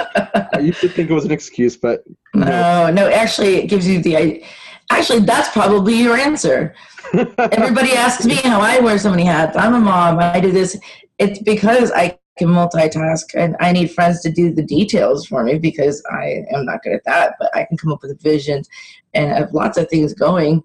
[0.54, 2.04] I used to think it was an excuse, but
[2.36, 2.92] no, no.
[2.92, 4.44] no actually, it gives you the.
[4.92, 6.76] Actually, that's probably your answer.
[7.14, 9.56] Everybody asks me how I wear so many hats.
[9.56, 10.20] I'm a mom.
[10.20, 10.78] I do this.
[11.20, 15.60] It's because I can multitask, and I need friends to do the details for me
[15.60, 17.36] because I am not good at that.
[17.40, 18.68] But I can come up with visions
[19.14, 20.64] and I have lots of things going.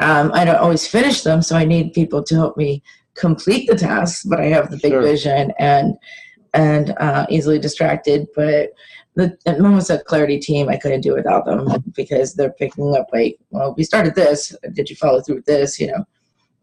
[0.00, 2.82] Um, I don't always finish them, so I need people to help me
[3.14, 4.24] complete the tasks.
[4.24, 5.02] But I have the big Sure.
[5.02, 5.94] vision and
[6.54, 8.26] and uh, easily distracted.
[8.34, 8.70] But
[9.16, 13.06] the at moments of clarity team, I couldn't do without them because they're picking up
[13.12, 14.54] like, well, we started this.
[14.72, 15.78] Did you follow through with this?
[15.78, 16.04] You know,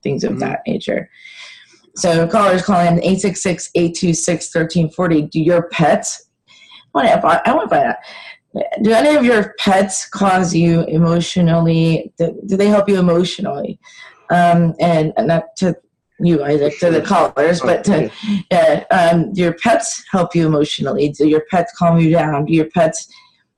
[0.03, 0.39] things of Mhm.
[0.39, 1.09] that nature.
[2.01, 5.29] So callers calling 866-826-1340.
[5.29, 6.29] Do your pets?
[6.95, 7.97] I want to I want to find out.
[8.81, 12.11] Do any of your pets cause you emotionally?
[12.17, 13.79] Do, do they help you emotionally?
[14.31, 15.75] Um, and and not to
[16.19, 18.09] you, Isaac, to the callers, but to
[18.51, 21.09] yeah, um, do your pets help you emotionally?
[21.09, 22.45] Do your pets calm you down?
[22.45, 23.07] Do your pets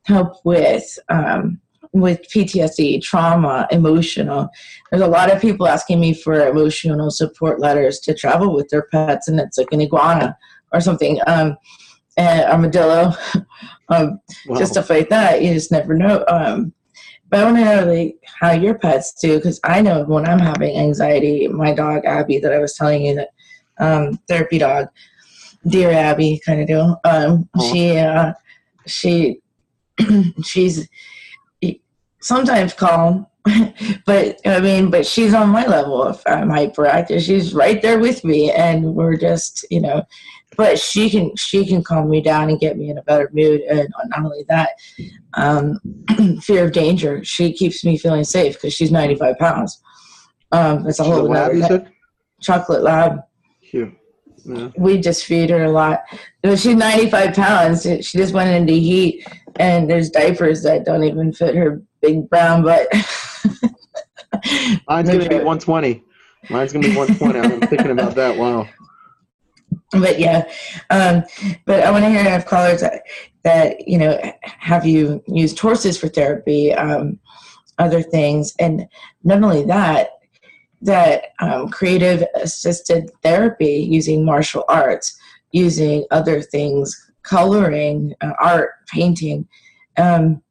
[0.06, 1.62] help with um,
[1.94, 4.50] with PTSD, trauma, emotional?
[4.92, 8.84] There's a lot of people asking me for emotional support letters to travel with their
[8.92, 10.38] pets, and it's like an iguana
[10.72, 11.56] or something, um,
[12.18, 13.14] an armadillo,
[13.90, 14.58] um, Wow.
[14.58, 15.42] just stuff like that.
[15.42, 16.24] You just never know.
[16.28, 16.74] Um,
[17.30, 20.40] but I want to know like how your pets do because I know when I'm
[20.40, 23.30] having anxiety, my dog Abby that I was telling you that
[23.80, 24.88] um, therapy dog,
[25.68, 27.00] dear Abby, kind of deal.
[27.04, 27.72] Um, Aw.
[27.72, 28.34] she uh,
[28.86, 29.40] she
[30.44, 30.88] she's
[32.24, 33.28] sometimes calm,
[34.06, 36.08] but I mean, but she's on my level.
[36.08, 40.04] If I'm hyperactive, she's right there with me, and we're just you know.
[40.56, 43.62] But she can she can calm me down and get me in a better mood,
[43.62, 44.70] and not only that,
[45.34, 45.80] um,
[46.42, 47.24] fear of danger.
[47.24, 49.82] She keeps me feeling safe because she's 95 pounds.
[50.52, 51.88] Um, it's a whole lab,
[52.40, 53.22] chocolate lab.
[53.68, 53.94] Cute.
[54.46, 54.70] Yeah.
[54.78, 56.02] We just feed her a lot.
[56.46, 57.84] She's 95 pounds.
[57.84, 62.62] She just went into heat, and there's diapers that don't even fit her big brown
[62.62, 62.88] butt.
[64.88, 66.04] Mine's gonna be 120.
[66.50, 67.40] Mine's gonna be 120.
[67.40, 68.38] I'm thinking about that.
[68.38, 68.68] Wow.
[69.92, 70.48] but yeah
[70.90, 71.24] um,
[71.66, 73.02] but i want to hear of callers that,
[73.44, 77.20] that you know have you used horses for therapy um,
[77.80, 78.88] other things and
[79.24, 80.10] not only that
[80.82, 85.18] that um, creative assisted therapy using martial arts
[85.52, 89.48] using other things coloring uh, art painting
[89.98, 90.43] um,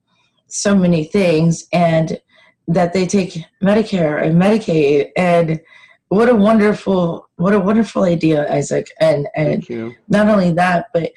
[0.53, 2.21] so many things and
[2.69, 5.11] that they take medicare and medicaid.
[5.17, 5.61] And
[6.09, 8.89] what a wonderful what a wonderful idea isaac.
[9.01, 9.67] And and
[10.09, 11.11] not only that but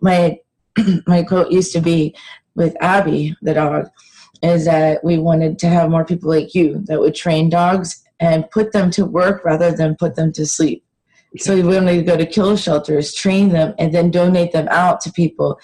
[0.00, 0.38] my
[1.06, 2.14] my quote used to be
[2.54, 3.88] with abby the dog
[4.42, 8.50] is that we wanted to have more people like you that would train dogs and
[8.50, 10.84] put them to work rather than put them to sleep.
[11.38, 15.00] So we wanted to go to kill shelters train them and then donate them out
[15.02, 15.58] to people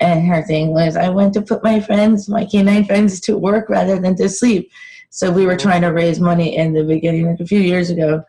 [0.00, 3.68] and her thing was i went to put my friends my canine friends to work
[3.68, 4.70] rather than to sleep.
[5.10, 8.22] So we were trying to raise money in the beginning like a few years ago.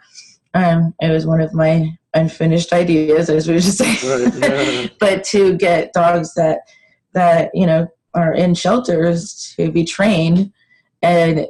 [0.53, 4.33] Um, it was one of my unfinished ideas as we were just saying Right,
[4.83, 4.87] yeah.
[4.99, 6.59] but to get dogs that
[7.13, 10.51] that you know are in shelters to be trained
[11.03, 11.45] and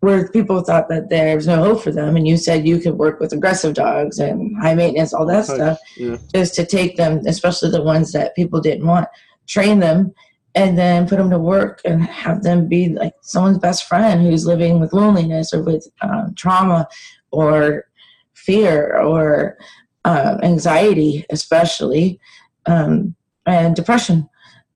[0.00, 3.18] where people thought that there's no hope for them and you said you could work
[3.20, 6.18] with aggressive dogs and high maintenance all that Right, stuff yeah.
[6.34, 9.08] is to take them especially the ones that people didn't want
[9.46, 10.14] train them
[10.54, 14.46] and then put them to work and have them be like someone's best friend who's
[14.46, 16.86] living with loneliness or with um, trauma
[17.32, 17.86] or
[18.34, 19.58] fear or
[20.04, 22.20] um, anxiety especially
[22.66, 23.14] um,
[23.46, 24.28] and depression.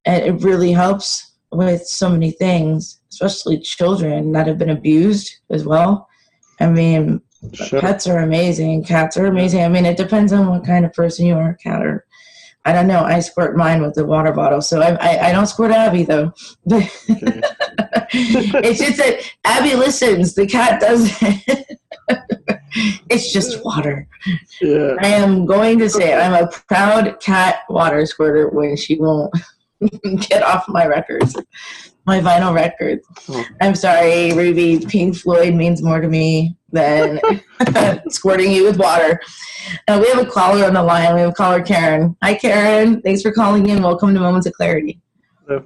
[0.04, 5.64] And it really helps with so many things especially children that have been abused as
[5.64, 6.08] well.
[6.60, 7.80] I mean Sure.
[7.80, 9.62] pets are amazing cats are amazing.
[9.62, 12.04] I mean it depends on what kind of person you are cat or
[12.64, 15.46] i don't know i squirt mine with the water bottle so i, I, I don't
[15.46, 16.32] squirt abby though.
[18.10, 21.44] It's just that abby listens the cat doesn't
[23.10, 24.06] it's just water.
[24.60, 24.94] Yeah.
[25.00, 29.34] I am going to say I'm a proud cat water squirter when she won't
[30.28, 31.36] get off my records,
[32.08, 33.06] my vinyl records.
[33.28, 33.44] Oh.
[33.60, 34.84] I'm sorry, Ruby.
[34.84, 37.20] Pink Floyd means more to me than
[38.08, 39.20] squirting you with water.
[39.86, 41.14] Uh, we have a caller on the line.
[41.14, 42.16] We have caller Karen.
[42.22, 43.02] Hi, Karen.
[43.02, 43.82] Thanks for calling in.
[43.82, 45.00] Welcome to Moments of Clarity.
[45.48, 45.60] Hi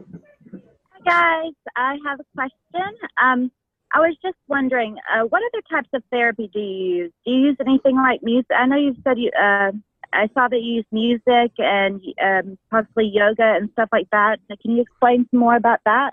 [1.05, 2.97] guys, I have a question.
[3.23, 3.51] Um,
[3.93, 7.13] I was just wondering, uh, what other types of therapy do you use?
[7.27, 8.51] Do you use anything like music?
[8.57, 9.31] I know you said you.
[9.31, 9.73] Uh,
[10.13, 14.39] I saw that you use music and um, possibly yoga and stuff like that.
[14.51, 16.13] So Can you explain some more about that?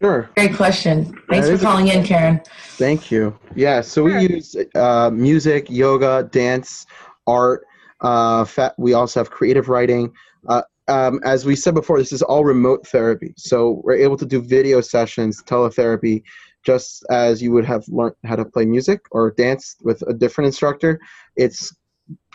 [0.00, 0.28] Sure.
[0.36, 1.04] Great question.
[1.30, 2.40] Thanks That for is a- calling in, Karen.
[2.76, 3.38] Thank you.
[3.54, 6.86] Yeah, so we use uh, music, yoga, dance,
[7.26, 7.64] art.
[8.00, 10.12] Uh, fa- we also have creative writing.
[10.48, 13.32] Uh, um, as we said before, this is all remote therapy.
[13.36, 16.24] So we're able to do video sessions, teletherapy,
[16.66, 20.46] just as you would have learned how to play music or dance with a different
[20.46, 20.98] instructor.
[21.36, 21.72] It's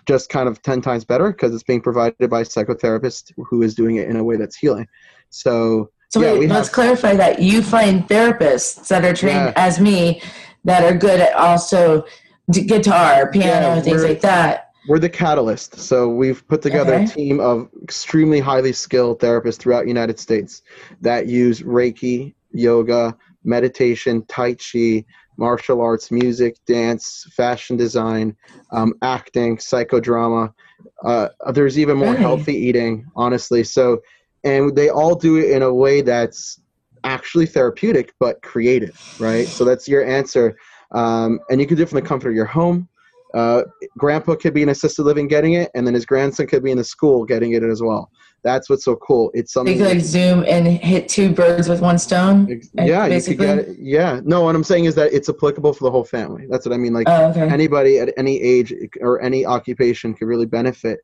[0.07, 3.75] just kind of 10 times better because it's being provided by a psychotherapist who is
[3.75, 4.87] doing it in a way that's healing.
[5.29, 9.47] So, So yeah, wait, we let's have, clarify that you find therapists that are trained
[9.47, 9.53] Yeah.
[9.57, 10.21] as me
[10.63, 12.05] that are good at also
[12.51, 14.69] guitar, piano, Yeah, things like that.
[14.87, 15.77] we're the catalyst.
[15.77, 17.03] So we've put together Okay.
[17.03, 20.61] a team of extremely highly skilled therapists throughout the United States
[21.01, 25.03] that use Reiki, yoga, meditation, Tai Chi,
[25.37, 28.35] martial arts, music, dance, fashion design,
[28.71, 30.53] um, acting, psychodrama.
[31.03, 33.63] Uh, there's even more healthy eating, honestly.
[33.63, 34.01] So,
[34.43, 36.59] and they all do it in a way that's
[37.03, 39.47] actually therapeutic but creative, right?
[39.47, 40.57] So that's your answer.
[40.91, 42.87] Um, and you can do it from the comfort of your home.
[43.33, 43.63] Uh,
[43.97, 46.77] grandpa could be in assisted living getting it, and then his grandson could be in
[46.77, 48.09] the school getting it as well.
[48.43, 49.31] That's what's so cool.
[49.33, 49.77] It's They something.
[49.77, 52.45] could like zoom and hit two birds with one stone.
[52.75, 53.77] like, yeah, you could get it.
[53.79, 56.45] Yeah, no, what I'm saying is that it's applicable for the whole family.
[56.49, 56.93] That's what I mean.
[56.93, 57.41] Like Oh, okay.
[57.41, 60.99] anybody at any age or any occupation could really benefit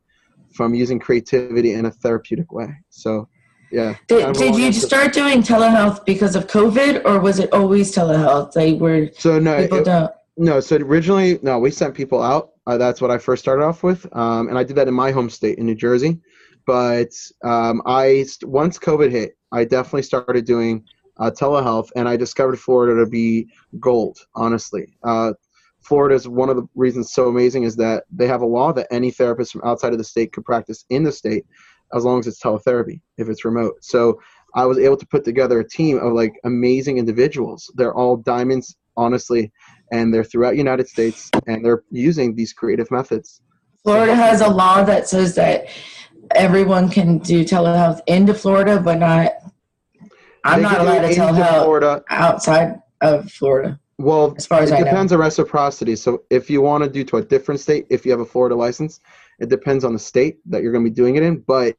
[0.54, 2.70] from using creativity in a therapeutic way.
[2.90, 3.28] So,
[3.72, 3.96] yeah.
[4.08, 7.52] Did, kind of a did you start doing telehealth because of COVID, or was it
[7.52, 8.56] always telehealth?
[8.56, 10.12] Like where So no, people it- don't.
[10.36, 12.52] No, so originally, no, we sent people out.
[12.66, 15.12] Uh, that's what I first started off with, um, and I did that in my
[15.12, 16.20] home state in New Jersey.
[16.66, 17.10] But
[17.44, 20.86] um, I once COVID hit, I definitely started doing
[21.20, 23.48] uh, telehealth, and I discovered Florida to be
[23.80, 24.18] gold.
[24.34, 25.34] Honestly, uh,
[25.82, 28.88] Florida is one of the reasons so amazing is that they have a law that
[28.90, 31.46] any therapist from outside of the state could practice in the state
[31.94, 33.76] as long as it's teletherapy if it's remote.
[33.82, 34.20] So
[34.56, 37.72] I was able to put together a team of like amazing individuals.
[37.76, 39.52] They're all diamonds, honestly,
[39.92, 43.42] and they're throughout the United States and they're using these creative methods.
[43.84, 45.68] Florida has a law that says that
[46.36, 49.34] everyone can do telehealth into Florida, but not.
[50.46, 52.04] I'm They not allowed to telehealth Florida.
[52.10, 53.80] outside of Florida.
[53.98, 54.86] Well, As far as it I know.
[54.86, 55.96] depends on reciprocity.
[55.96, 58.56] So if you want to do to a different state, if you have a Florida
[58.56, 59.00] license,
[59.40, 61.40] it depends on the state that you're going to be doing it in.
[61.42, 61.76] But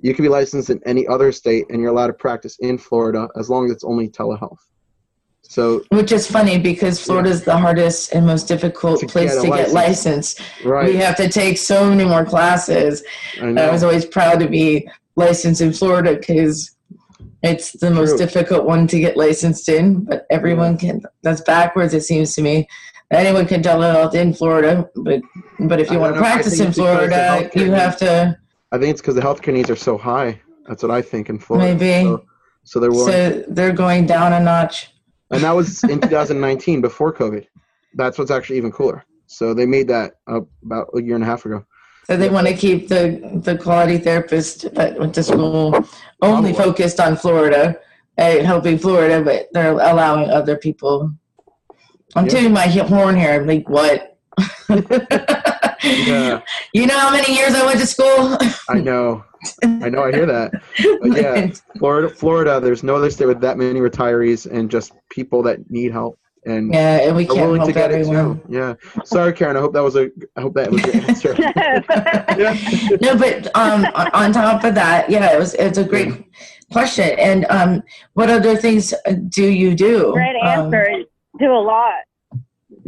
[0.00, 3.28] you can be licensed in any other state, and you're allowed to practice in Florida
[3.36, 4.58] as long as it's only telehealth.
[5.48, 9.40] So Which is funny because Florida is the hardest and most difficult To place get
[9.42, 10.38] to get license.
[10.38, 10.40] licensed.
[10.64, 13.02] right, We have to take so many more classes.
[13.40, 16.76] I I was always proud to be licensed in Florida because
[17.42, 20.04] it's the most difficult one to get licensed in.
[20.04, 21.02] But everyone can.
[21.22, 21.94] That's backwards.
[21.94, 22.68] It seems to me.
[23.10, 25.22] Anyone can telehealth in Florida, but
[25.60, 26.28] but if you I want to don't know.
[26.28, 28.38] I practice in it's because the Florida, you have to.
[28.70, 30.38] I think it's because the healthcare needs are so high.
[30.66, 31.74] That's what I think in Florida.
[31.74, 32.04] Maybe.
[32.04, 32.26] So,
[32.64, 33.12] so they're willing.
[33.12, 34.92] So they're going down a notch.
[35.30, 37.46] And that was in 2019 before COVID.
[37.94, 39.04] That's what's actually even cooler.
[39.26, 41.64] So they made that about a year and a half ago.
[42.06, 45.78] So they want to keep the the quality therapist that went to school
[46.22, 47.78] only focused on Florida,
[48.16, 51.12] and helping Florida, but they're allowing other people.
[52.16, 52.40] I'm Yeah.
[52.40, 53.32] doing my horn here.
[53.40, 54.16] I'm like, what?
[55.82, 56.40] Yeah.
[56.72, 58.36] You know how many years I went to school?
[58.68, 59.24] I know.
[59.62, 60.04] I know.
[60.04, 60.50] I hear that.
[61.00, 62.60] But yeah, Florida, Florida.
[62.60, 66.72] There's no other state with that many retirees and just people that need help and
[66.72, 68.38] yeah, and we can't willing to help get everyone.
[68.38, 68.52] it too.
[68.54, 68.74] Yeah.
[69.04, 69.56] Sorry, Karen.
[69.56, 70.10] I hope that was a.
[70.36, 71.34] I hope that was your answer.
[72.38, 72.96] yeah.
[73.00, 76.24] no, but um, on on top of that, yeah, it was it's a great
[76.72, 77.18] question.
[77.18, 77.82] And um,
[78.14, 78.94] what other things
[79.28, 80.12] do you do?
[80.12, 80.86] Great Um, answer.
[81.38, 81.92] Do a lot.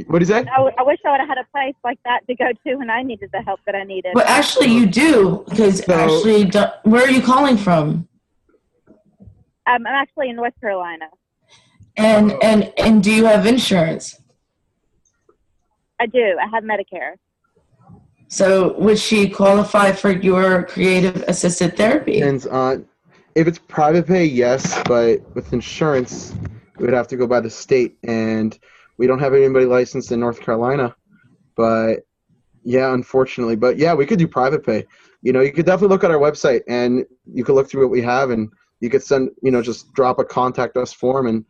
[0.09, 0.49] What is that?
[0.49, 2.77] I, w- I wish I would have had a place like that to go to
[2.77, 4.13] when I needed the help that I needed.
[4.15, 6.51] Well, actually, you do because So- actually,
[6.85, 8.09] where are you calling from?
[9.67, 11.07] Um, I'm actually in North Carolina.
[11.97, 14.21] And and and do you have insurance?
[16.01, 16.37] I do.
[16.43, 17.15] I have Medicare.
[18.29, 22.21] So would she qualify for your creative assisted therapy?
[22.21, 22.87] Depends on
[23.35, 26.35] if it's private pay, yes, but with insurance,
[26.79, 28.59] we would have to go by the state, and
[29.01, 30.95] we don't have anybody licensed in North Carolina.
[31.57, 32.01] But
[32.65, 34.85] yeah, unfortunately, but yeah, we could do private pay.
[35.23, 37.91] You know, you could definitely look at our website, and you could look through what
[37.91, 41.47] we have, and you could send, you know, just drop a contact us form, and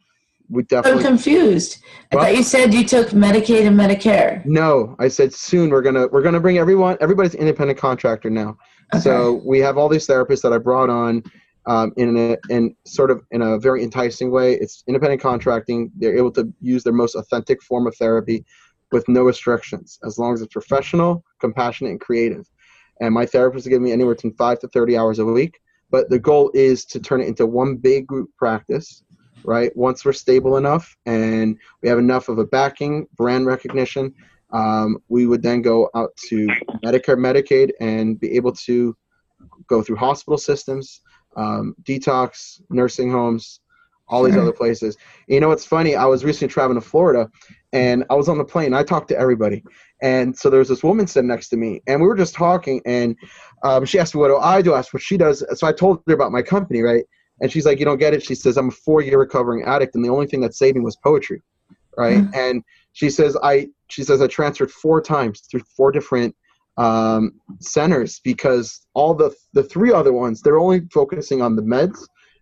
[0.48, 1.02] we definitely.
[1.02, 1.82] I'm confused.
[2.12, 4.46] I thought you said you took Medicaid and Medicare.
[4.46, 6.98] No, I said soon we're gonna we're gonna bring everyone.
[7.00, 8.56] Everybody's independent contractor now.
[8.94, 9.02] Okay.
[9.02, 11.24] So we have all these therapists that I brought on
[11.66, 14.54] um, in a in sort of in a very enticing way.
[14.54, 15.90] It's independent contracting.
[15.96, 18.44] They're able to use their most authentic form of therapy
[18.92, 22.48] with no restrictions, as long as it's professional, compassionate, and creative.
[23.00, 25.60] And my therapist give me anywhere between five to thirty hours a week.
[25.90, 29.02] But the goal is to turn it into one big group practice,
[29.44, 29.74] right?
[29.76, 34.14] Once we're stable enough and we have enough of a backing, brand recognition,
[34.52, 36.46] um, we would then go out to
[36.84, 38.96] Medicare, Medicaid, and be able to
[39.66, 41.00] go through hospital systems,
[41.36, 43.60] um, detox, nursing homes,
[44.10, 44.96] all these other places.
[45.28, 45.94] You know, it's funny.
[45.94, 47.30] I was recently traveling to Florida,
[47.72, 48.74] and I was on the plane.
[48.74, 49.62] I talked to everybody,
[50.02, 52.82] And so there was this woman sitting next to me, and we were just talking,
[52.84, 53.16] and
[53.62, 55.44] um, she asked me what do I do, I asked what she does.
[55.54, 57.04] So I told her about my company, right?
[57.40, 60.04] And she's like, "You don't get it." She says, "I'm a four-year recovering addict, and
[60.04, 61.42] the only thing that saved me was poetry,
[61.96, 62.34] right?" Mm-hmm.
[62.34, 62.62] And
[62.92, 66.34] she says, "I," she says, "I transferred four times through four different
[66.76, 71.98] um, centers because all the the three other ones they're only focusing on the meds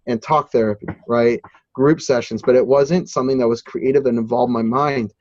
[0.07, 1.41] and talk therapy, right?
[1.75, 5.13] Group sessions, but it wasn't something that was creative and involved my mind,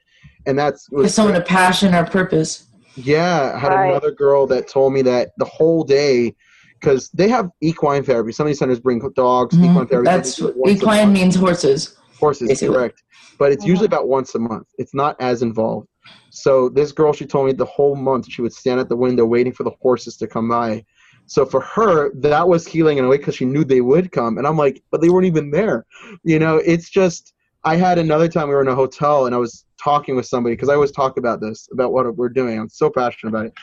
[0.46, 2.68] and that's was someone a passion or purpose.
[2.96, 3.90] Yeah, I had right.
[3.90, 6.34] another girl that told me that the whole day
[6.80, 8.32] because they have equine therapy.
[8.32, 9.56] Some of these centers bring dogs.
[9.56, 9.66] Mm-hmm.
[9.66, 10.06] Equine therapy.
[10.06, 11.98] That's equine means horses.
[12.20, 12.76] Horses, basically.
[12.76, 13.04] correct.
[13.38, 14.68] But it's usually about once a month.
[14.78, 15.88] It's not as involved.
[16.30, 19.26] So this girl, she told me the whole month she would stand at the window
[19.26, 20.86] waiting for the horses to come by.
[21.26, 24.38] So for her, that was healing in a way because she knew they would come.
[24.38, 25.86] And I'm like, but they weren't even there.
[26.24, 27.34] You know, it's just.
[27.64, 30.56] I had another time we were in a hotel and I was talking with somebody
[30.56, 32.58] because I always talk about this about what we're doing.
[32.60, 33.54] I'm so passionate about it.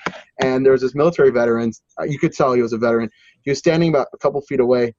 [0.40, 1.72] And there was this military veteran.
[1.98, 3.10] Uh, you could tell he was a veteran.
[3.42, 4.94] He was standing about a couple feet away,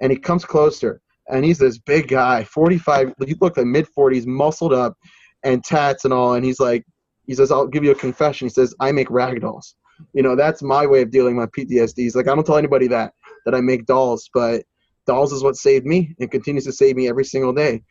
[0.00, 3.14] and he comes closer, and he's this big guy, 45.
[3.26, 4.96] He looked like mid 40s, muscled up,
[5.46, 6.34] and tats and all.
[6.34, 6.84] And he's like,
[7.26, 9.74] he says, "I'll give you a confession." He says, "I make rag dolls."
[10.12, 11.96] You know, that's my way of dealing with PTSD.
[11.96, 13.12] He's like, I don't tell anybody that
[13.44, 14.64] that I make dolls, but
[15.06, 17.82] dolls is what saved me and continues to save me every single day.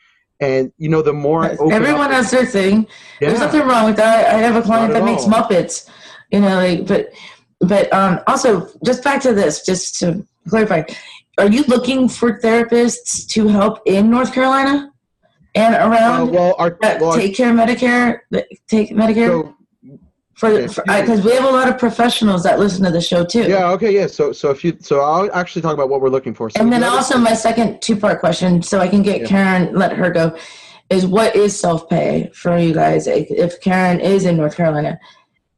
[0.42, 2.88] And you know, the more everyone has their thing.
[3.20, 3.30] Yeah.
[3.30, 4.34] There's nothing wrong with that.
[4.34, 5.90] I have a client that makes Muppets.
[6.32, 7.14] You know, like, but
[7.62, 10.84] but um, also just back to this, just to clarify,
[11.38, 14.92] are you looking for therapists to help in North Carolina
[15.56, 16.30] and around?
[16.30, 18.20] Uh, well, our, well, take care Medicare,
[18.68, 19.28] take Medicare.
[19.28, 19.56] So,
[20.36, 23.44] for because we have a lot of professionals that listen to the show too.
[23.44, 23.72] Yeah.
[23.72, 23.94] Okay.
[23.96, 24.08] Yeah.
[24.08, 26.50] So so if you so I'll actually talk about what we're looking for.
[26.50, 29.28] So and then also my second two part question, so I can get yeah.
[29.28, 30.38] Karen let her go,
[30.90, 33.08] is what is self pay for you guys?
[33.08, 35.00] If Karen is in North Carolina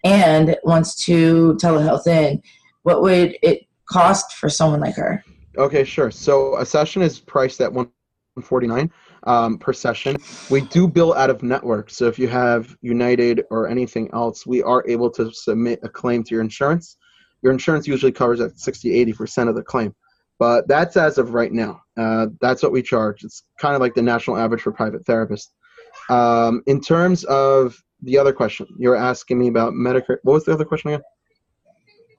[0.03, 2.43] and wants to telehealth in,
[2.83, 5.23] what would it cost for someone like her?
[5.57, 5.85] Okay.
[5.85, 6.11] Sure.
[6.11, 7.89] So a session is priced at one
[8.43, 8.91] forty nine
[9.28, 10.17] um, per session.
[10.49, 11.89] We do bill out of network.
[11.89, 16.23] So if you have United or anything else, we are able to submit a claim
[16.23, 16.97] to your insurance.
[17.43, 19.93] Your insurance usually covers at 60, 80% of the claim.
[20.39, 21.82] But that's as of right now.
[21.97, 23.23] Uh, that's what we charge.
[23.23, 25.49] It's kind of like the national average for private therapists.
[26.09, 30.17] Um, in terms of the other question, you were asking me about Medicare.
[30.23, 31.03] What was the other question again?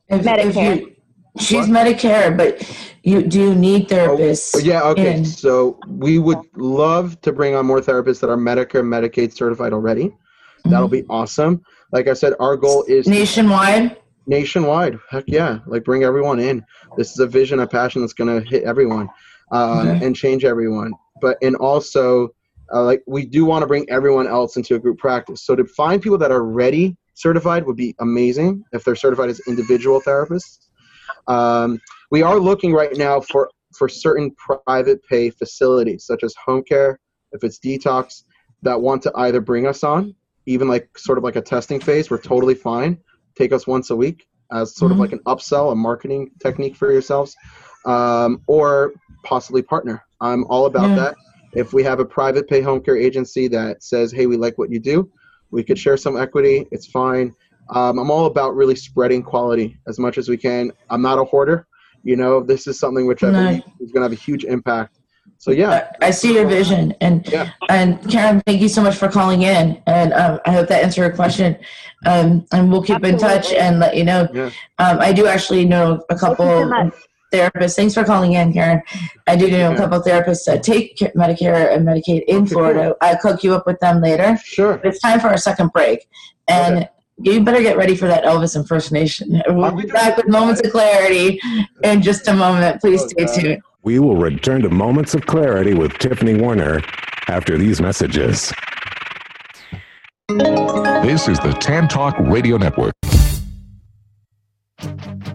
[0.09, 0.77] If, Medicare.
[0.77, 0.97] If you,
[1.39, 1.87] She's what?
[1.87, 2.63] Medicare, but
[3.03, 4.53] you do you need therapists?
[4.57, 5.19] Oh, yeah, okay.
[5.19, 5.25] In.
[5.25, 9.73] So we would love to bring on more therapists that are Medicare, and Medicaid certified
[9.73, 10.05] already.
[10.05, 10.71] Mm-hmm.
[10.71, 11.63] That'll be awesome.
[11.93, 13.97] Like I said, our goal is nationwide.
[14.27, 15.61] Nationwide, heck yeah!
[15.67, 16.65] Like bring everyone in.
[16.97, 19.09] This is a vision, a passion that's going to hit everyone
[19.53, 20.05] uh, okay.
[20.05, 20.93] and change everyone.
[21.23, 22.29] But and also,
[22.75, 25.43] uh, like we do want to bring everyone else into a group practice.
[25.43, 29.41] So to find people that are ready certified would be amazing if they're certified as
[29.49, 30.68] individual therapists
[31.27, 31.81] um,
[32.11, 36.99] we are looking right now for, for certain private pay facilities, such as home care,
[37.33, 38.25] if it's detox,
[38.63, 40.15] that want to either bring us on,
[40.47, 42.99] even like sort of like a testing phase, we're totally fine.
[43.37, 45.01] Take us once a week as sort mm-hmm.
[45.01, 47.37] of like an upsell, a marketing technique for yourselves,
[47.85, 48.93] um, or
[49.25, 50.03] possibly partner.
[50.21, 50.97] I'm all about yeah.
[50.97, 51.17] that.
[51.55, 54.71] If we have a private pay home care agency that says, hey, we like what
[54.71, 55.11] you do,
[55.51, 57.35] we could share some equity, it's fine.
[57.71, 60.73] Um, I'm all about really spreading quality as much as we can.
[60.91, 61.67] I'm not a hoarder.
[62.03, 64.99] You know, this is something which I believe is going to have a huge impact.
[65.37, 67.53] So yeah, I see your vision, and yeah.
[67.69, 71.03] and Karen, thank you so much for calling in, and um, I hope that answered
[71.03, 71.57] your question.
[72.07, 73.11] Um, and we'll keep Absolutely.
[73.11, 74.27] in touch and let you know.
[74.33, 74.51] Yeah.
[74.79, 76.47] Um, I do actually know a couple
[77.33, 77.77] therapists.
[77.77, 78.83] Thanks for calling in, Karen.
[79.29, 79.73] I do know yeah.
[79.73, 82.97] a couple therapists that take Medicare and Medicaid in okay, Florida.
[83.01, 83.09] Cool.
[83.09, 84.37] I'll cook you up with them later.
[84.43, 84.79] Sure.
[84.79, 86.09] But it's time for our second break,
[86.49, 86.79] and.
[86.79, 86.89] Okay
[87.21, 89.43] you better get ready for that Elvis impersonation.
[89.49, 91.41] We'll be back with Moments of Clarity
[91.83, 92.81] in just a moment.
[92.81, 93.63] Please stay tuned.
[93.83, 96.81] We will return to Moments of Clarity with Tiffany Warner
[97.29, 98.53] after these messages.
[100.29, 102.93] This is the Tan Talk Radio Network.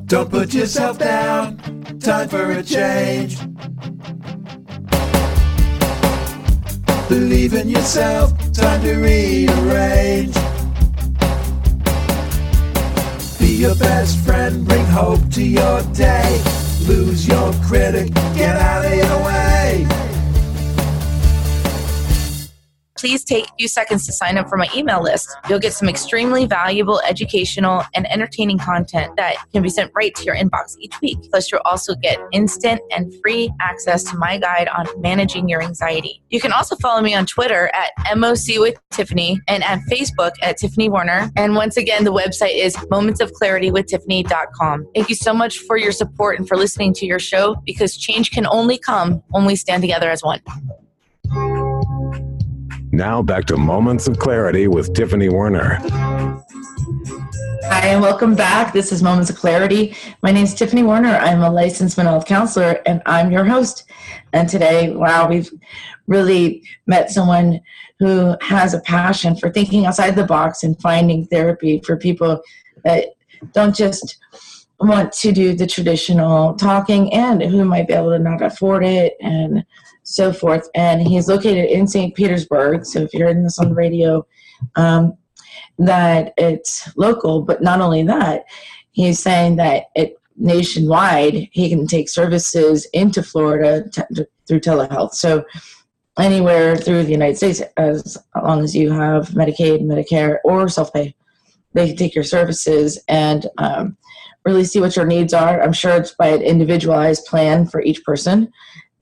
[0.06, 1.58] Don't put yourself down.
[2.00, 3.38] Time for a change.
[7.10, 8.32] Believe in yourself.
[8.54, 10.53] Time to rearrange.
[13.56, 16.42] Your best friend, bring hope to your day.
[16.88, 20.13] Lose your critic, get out of your way.
[23.04, 25.36] Please take a few seconds to sign up for my email list.
[25.50, 30.24] You'll get some extremely valuable educational and entertaining content that can be sent right to
[30.24, 31.18] your inbox each week.
[31.30, 36.24] Plus, you'll also get instant and free access to my guide on managing your anxiety.
[36.30, 40.56] You can also follow me on Twitter at MOC with Tiffany and at Facebook at
[40.56, 41.30] Tiffany Warner.
[41.36, 44.88] And once again, the website is momentsofclaritywithtiffany.com.
[44.96, 48.32] Thank you so much for your support and for listening to your show because change
[48.32, 50.40] can only come when we stand together as one.
[52.94, 55.80] Now back to Moments of Clarity with Tiffany Werner.
[57.64, 58.72] Hi, and welcome back.
[58.72, 59.96] This is Moments of Clarity.
[60.22, 61.16] My name is Tiffany Warner.
[61.16, 63.86] I'm a licensed mental health counselor, and I'm your host.
[64.32, 65.50] And today, wow, we've
[66.06, 67.62] really met someone
[67.98, 72.44] who has a passion for thinking outside the box and finding therapy for people
[72.84, 73.16] that
[73.54, 74.20] don't just
[74.80, 79.16] want to do the traditional talking and who might be able to not afford it
[79.22, 79.66] and
[80.04, 80.68] so forth.
[80.76, 82.14] And he's located in St.
[82.16, 82.86] Petersburg.
[82.86, 84.26] So if you're hearing this on the radio,
[84.76, 85.18] um,
[85.80, 88.44] that it's local, but not only that,
[88.92, 95.14] he's saying that it nationwide he can take services into Florida t- through telehealth.
[95.14, 95.46] So
[96.18, 101.16] anywhere through the United States, as long as you have Medicaid, Medicare, or self-pay,
[101.74, 103.98] they can take your services and um,
[104.46, 105.62] really see what your needs are.
[105.62, 108.52] I'm sure it's by an individualized plan for each person.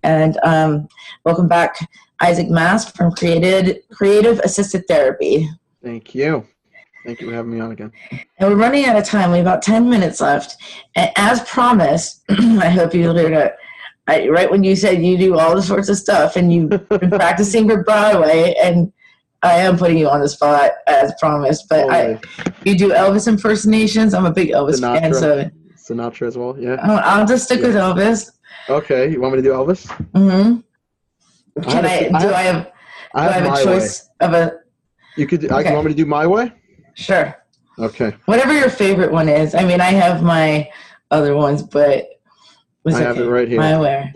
[0.03, 0.87] And um,
[1.25, 1.77] welcome back,
[2.21, 5.49] Isaac Mass from Created Creative Assisted Therapy.
[5.83, 6.45] Thank you.
[7.05, 7.91] Thank you for having me on again.
[8.11, 9.31] And we're running out of time.
[9.31, 10.55] We have about 10 minutes left.
[10.95, 13.55] And as promised, I hope you heard it.
[14.07, 16.87] I, right when you said you do all the sorts of stuff and you've been
[17.09, 18.91] practicing for Broadway, and
[19.43, 22.19] I am putting you on the spot as promised, but I,
[22.63, 24.13] you do Elvis impersonations.
[24.13, 24.99] I'm a big Elvis Sinatra.
[25.01, 25.49] fan, so
[25.93, 26.55] Sinatra as well.
[26.59, 26.77] Yeah.
[26.83, 28.29] I'll, I'll just stick with Elvis.
[28.69, 29.11] Okay.
[29.11, 29.87] You want me to do Elvis?
[30.13, 31.61] Mm-hmm.
[31.69, 32.69] Can I I, have a- I do have- I have, do
[33.13, 34.53] I have a choice of a,
[35.17, 35.51] You could.
[35.51, 35.69] I, Okay.
[35.69, 36.53] you want me to do my way?
[36.93, 37.35] sure.
[37.79, 38.15] Okay.
[38.25, 39.55] Whatever your favorite one is.
[39.55, 40.69] I mean, I have my
[41.09, 42.09] other ones, but
[42.85, 43.59] I have it right here.
[43.59, 44.13] My way.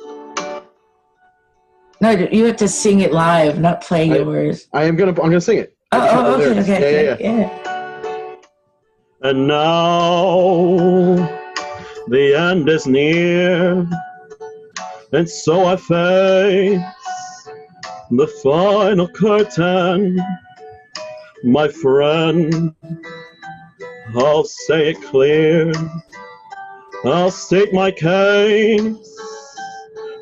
[2.05, 4.67] No, you have to sing it live, not play yours.
[4.73, 5.09] I am gonna.
[5.09, 5.75] I'm gonna sing it.
[5.91, 7.49] Oh, oh, okay, okay, Yeah, yeah, yeah.
[9.23, 11.15] And now
[12.07, 13.87] the end is near,
[15.13, 17.49] and so I face
[18.11, 20.23] the final curtain.
[21.43, 22.75] My friend,
[24.15, 25.71] I'll say it clear,
[27.03, 29.14] I'll state my case,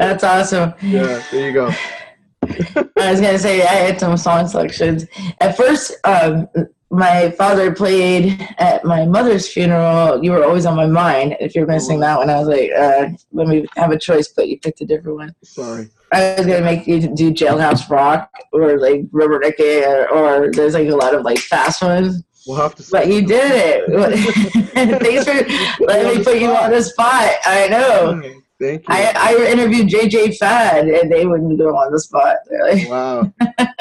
[0.00, 0.74] that's awesome.
[0.82, 1.70] Yeah, there you go.
[2.96, 5.06] I was gonna say I had some song selections.
[5.40, 6.48] At first, um,
[6.90, 10.22] my father played at my mother's funeral.
[10.24, 11.36] You were always on my mind.
[11.38, 14.28] If you're gonna sing that one, I was like, uh, let me have a choice,
[14.28, 15.34] but you picked a different one.
[15.44, 15.88] Sorry.
[16.12, 20.88] I was gonna make you do Jailhouse Rock or like Rubberneckin' or, or there's like
[20.88, 22.24] a lot of like fast ones.
[22.46, 22.84] We'll have to.
[22.90, 24.60] But you did it.
[25.00, 27.32] Thanks for letting me put you on the spot.
[27.44, 28.39] I know.
[28.60, 28.94] Thank you.
[28.94, 32.36] I, I interviewed JJ Fad and they wouldn't go on the spot.
[32.50, 32.86] Really.
[32.86, 33.32] Wow,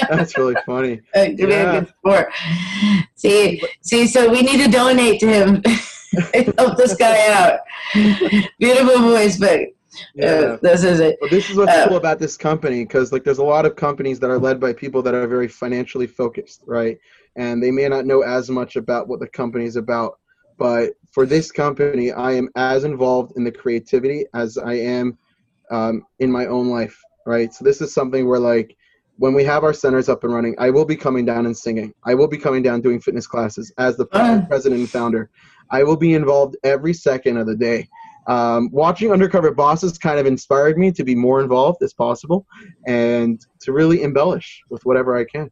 [0.08, 1.02] that's really funny.
[1.14, 2.30] Uh, me a good sport.
[3.16, 4.08] See, see.
[4.08, 5.64] So we need to donate to him.
[6.58, 7.60] Help this guy out.
[8.58, 9.60] Beautiful voice, but
[10.24, 11.18] uh, this is it.
[11.20, 13.76] Well, this is what's Uh, cool about this company because like there's a lot of
[13.76, 16.98] companies that are led by people that are very financially focused, right?
[17.36, 20.20] And they may not know as much about what the company is about.
[20.58, 25.18] But for this company, I am as involved in the creativity as I am
[25.72, 27.54] um, in my own life, right?
[27.54, 28.76] So this is something where like
[29.18, 31.94] when we have our centers up and running, I will be coming down and singing.
[32.06, 35.30] I will be coming down doing fitness classes as the president and founder.
[35.72, 37.88] I will be involved every second of the day.
[38.28, 42.46] Um, watching Undercover Bosses kind of inspired me to be more involved as possible
[42.88, 45.52] and to really embellish with whatever I can.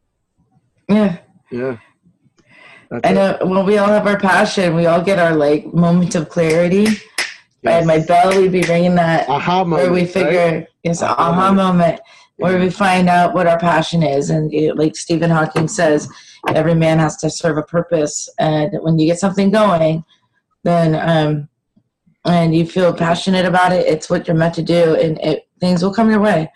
[0.88, 1.18] Yeah.
[1.51, 1.78] Yeah.
[2.90, 6.16] That's I know when we all have our passion, we all get our like moment
[6.16, 6.88] of clarity.
[7.64, 10.68] And my bell would be ringing that aha where we figure right?
[10.84, 11.58] it's Aha aha moment.
[11.58, 12.00] moment
[12.38, 14.30] where we find out what our passion is.
[14.30, 16.08] And like Stephen Hawking says,
[16.54, 18.30] every man has to serve a purpose.
[18.40, 20.06] And when you get something going,
[20.64, 21.50] then um,
[22.26, 25.82] and you feel passionate about it, it's what you're meant to do, and it, things
[25.82, 26.52] will come your way.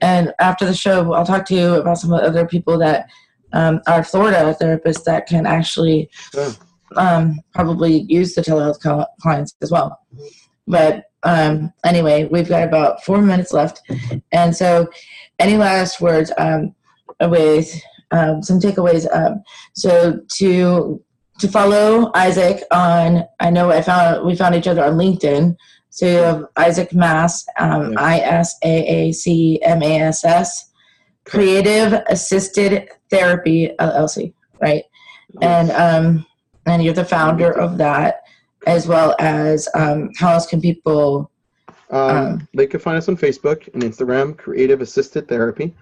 [0.00, 3.08] And after the show, I'll talk to you about some of the other people that
[3.54, 6.10] um, our Florida therapists that can actually
[6.96, 9.98] um, probably use the telehealth cl- clients as well.
[10.66, 13.80] But um, anyway, we've got about four minutes left,
[14.32, 14.88] and so
[15.38, 16.74] any last words um,
[17.20, 17.80] with
[18.10, 19.06] um, some takeaways?
[19.14, 19.42] Um,
[19.74, 21.02] so to
[21.40, 25.56] to follow Isaac on, I know I found we found each other on LinkedIn.
[25.90, 30.72] So you have Isaac Mass, um, I S A A C M A S S,
[31.24, 34.84] Creative Assisted Therapy LLC, right?
[35.40, 36.26] And um,
[36.66, 38.22] and you're the founder of that,
[38.66, 41.30] as well as um, how else can people?
[41.90, 45.74] Um, they can find us on Facebook and Instagram, Creative Assisted Therapy.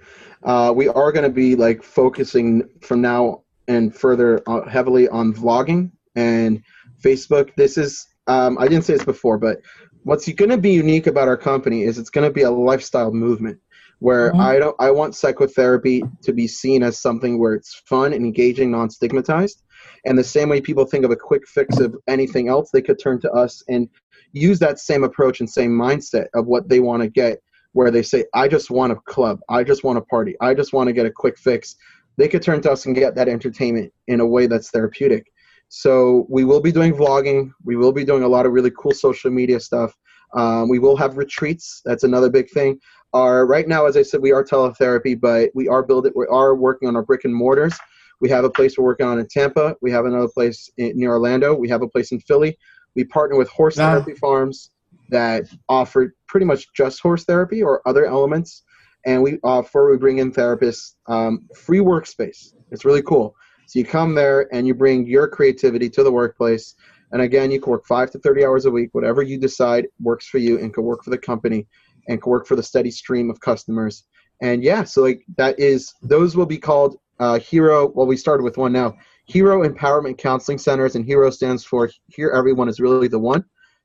[0.42, 5.32] Uh, we are going to be like focusing from now and further uh, heavily on
[5.32, 6.62] vlogging and
[7.00, 7.54] Facebook.
[7.56, 9.60] This is um, I didn't say this before, but
[10.04, 13.12] what's going to be unique about our company is it's going to be a lifestyle
[13.12, 13.58] movement
[14.02, 14.40] where Mhm.
[14.40, 18.70] I don't I want psychotherapy to be seen as something where it's fun and engaging,
[18.70, 19.62] non-stigmatized.
[20.04, 22.98] And the same way people think of a quick fix of anything else, they could
[22.98, 23.88] turn to us and
[24.32, 27.40] use that same approach and same mindset of what they want to get
[27.74, 30.72] where they say I just want a club, I just want a party, I just
[30.72, 31.76] want to get a quick fix.
[32.18, 35.24] They could turn to us and get that entertainment in a way that's therapeutic.
[35.68, 37.50] So we will be doing vlogging.
[37.64, 39.96] We will be doing a lot of really cool social media stuff.
[40.34, 41.80] Um, we will have retreats.
[41.86, 42.78] That's another big thing.
[43.14, 46.12] Our right now, as I said, we are teletherapy, but we are building.
[46.16, 47.74] We are working on our brick and mortars.
[48.20, 49.76] We have a place we're working on in Tampa.
[49.82, 51.54] We have another place in, near Orlando.
[51.54, 52.56] We have a place in Philly.
[52.94, 53.90] We partner with horse Wow.
[53.92, 54.70] therapy farms
[55.10, 58.62] that offer pretty much just horse therapy or other elements.
[59.04, 62.54] And we offer, we bring in therapists, um, free workspace.
[62.70, 63.34] It's really cool.
[63.66, 66.76] So you come there and you bring your creativity to the workplace.
[67.10, 70.26] And again, you can work five to 30 hours a week, whatever you decide works
[70.26, 71.66] for you and can work for the company
[72.08, 74.04] and can work for the steady stream of customers.
[74.40, 77.92] And yeah, so like that is, those will be called uh, Hero.
[77.94, 78.94] Well, we started with one now.
[79.26, 83.44] Hero Empowerment Counseling Centers, and Hero stands for Here Everyone is Really the One.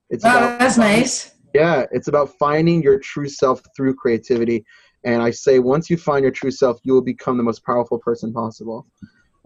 [0.10, 1.32] It's Oh, about that's nice.
[1.54, 4.66] yeah, it's about finding your true self through creativity.
[5.04, 8.00] And I say, once you find your true self, you will become the most powerful
[8.00, 8.88] person possible.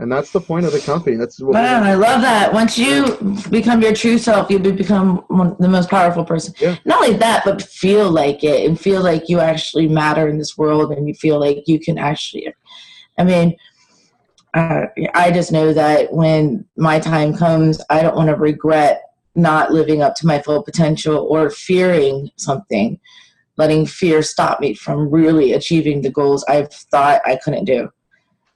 [0.01, 1.15] And that's the point of the company.
[1.15, 2.51] That's what Wow, I love that.
[2.51, 3.17] Once you
[3.51, 6.55] become your true self, you become one, the most powerful person.
[6.59, 6.77] Yeah.
[6.85, 10.57] Not only that, but feel like it and feel like you actually matter in this
[10.57, 12.51] world and you feel like you can actually.
[13.19, 13.55] I mean,
[14.55, 19.03] uh, I just know that when my time comes, I don't want to regret
[19.35, 22.99] not living up to my full potential or fearing something,
[23.57, 27.91] letting fear stop me from really achieving the goals I've thought I couldn't do.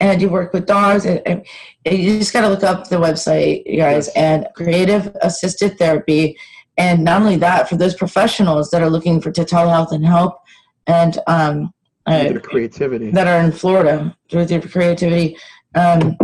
[0.00, 1.04] and you work with dogs.
[1.04, 1.44] And, and
[1.84, 6.36] you just got to look up the website, you guys, and creative assisted therapy.
[6.78, 10.38] And not only that, for those professionals that are looking for to telehealth and help,
[10.86, 11.74] and um,
[12.06, 13.10] uh, creativity.
[13.10, 15.36] that are in Florida with their creativity,
[15.74, 16.16] um,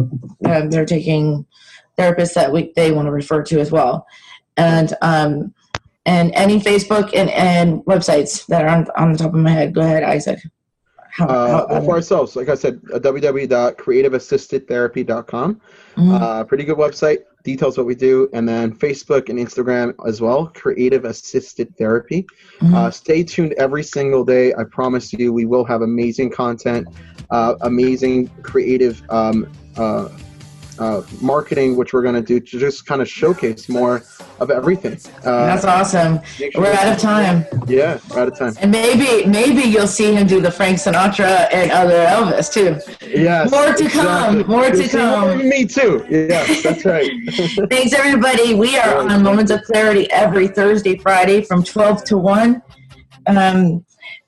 [0.47, 1.45] uh, they're taking
[1.99, 4.07] therapists that we, they want to refer to as well,
[4.57, 5.53] and um,
[6.07, 9.75] and any Facebook and, and websites that are on, on the top of my head.
[9.75, 10.39] Go ahead, Isaac.
[11.11, 15.61] How, Uh, how- for ourselves, like I said, uh, www.creativeassistedtherapy.com.
[15.97, 16.21] Mhm.
[16.21, 20.47] Uh, pretty good website, details what we do, and then Facebook and Instagram as well.
[20.49, 22.27] Creative Assisted Therapy.
[22.61, 22.75] Mm-hmm.
[22.75, 24.53] Uh, stay tuned every single day.
[24.55, 26.89] I promise you, we will have amazing content,
[27.31, 30.09] uh, amazing creative um, uh,
[30.79, 34.03] uh, marketing, which we're going to do to just kind of showcase more
[34.41, 34.99] of everything.
[35.25, 36.21] Uh, That's awesome.
[36.25, 37.45] sure- We're out of time.
[37.67, 38.55] Yeah, we're out of time.
[38.61, 42.79] And maybe maybe you'll see him do the Frank Sinatra and other Elvis too.
[43.07, 43.47] Yeah.
[43.51, 44.47] More to come.
[44.47, 45.49] More to come.
[45.49, 46.05] Me too.
[46.11, 47.11] Yeah, that's right.
[47.71, 48.55] Thanks everybody.
[48.55, 52.63] We are on Moments of Clarity every Thursday, Friday from 12 to 1.
[53.27, 53.85] Um,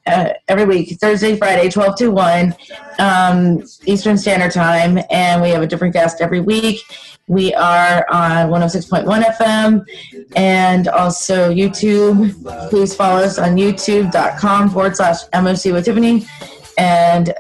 [0.07, 2.55] uh, every week, Thursday, Friday, 12 to 1
[2.99, 4.99] um, Eastern Standard Time.
[5.11, 6.81] And we have a different guest every week.
[7.29, 9.05] We are on 106.1
[9.37, 9.85] FM
[10.37, 12.71] and also YouTube.
[12.71, 16.25] Please follow us on youtube.com forward slash MOC with Tiffany
[16.79, 17.35] and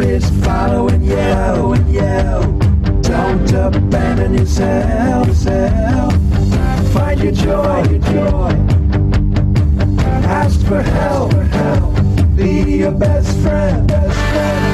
[0.02, 2.42] is following you yell and yell.
[3.02, 6.12] Don't abandon yourself, yourself.
[6.92, 8.52] Find your joy, your joy.
[10.24, 12.36] Ask for help, for help.
[12.36, 14.69] Be your best friend, best friend.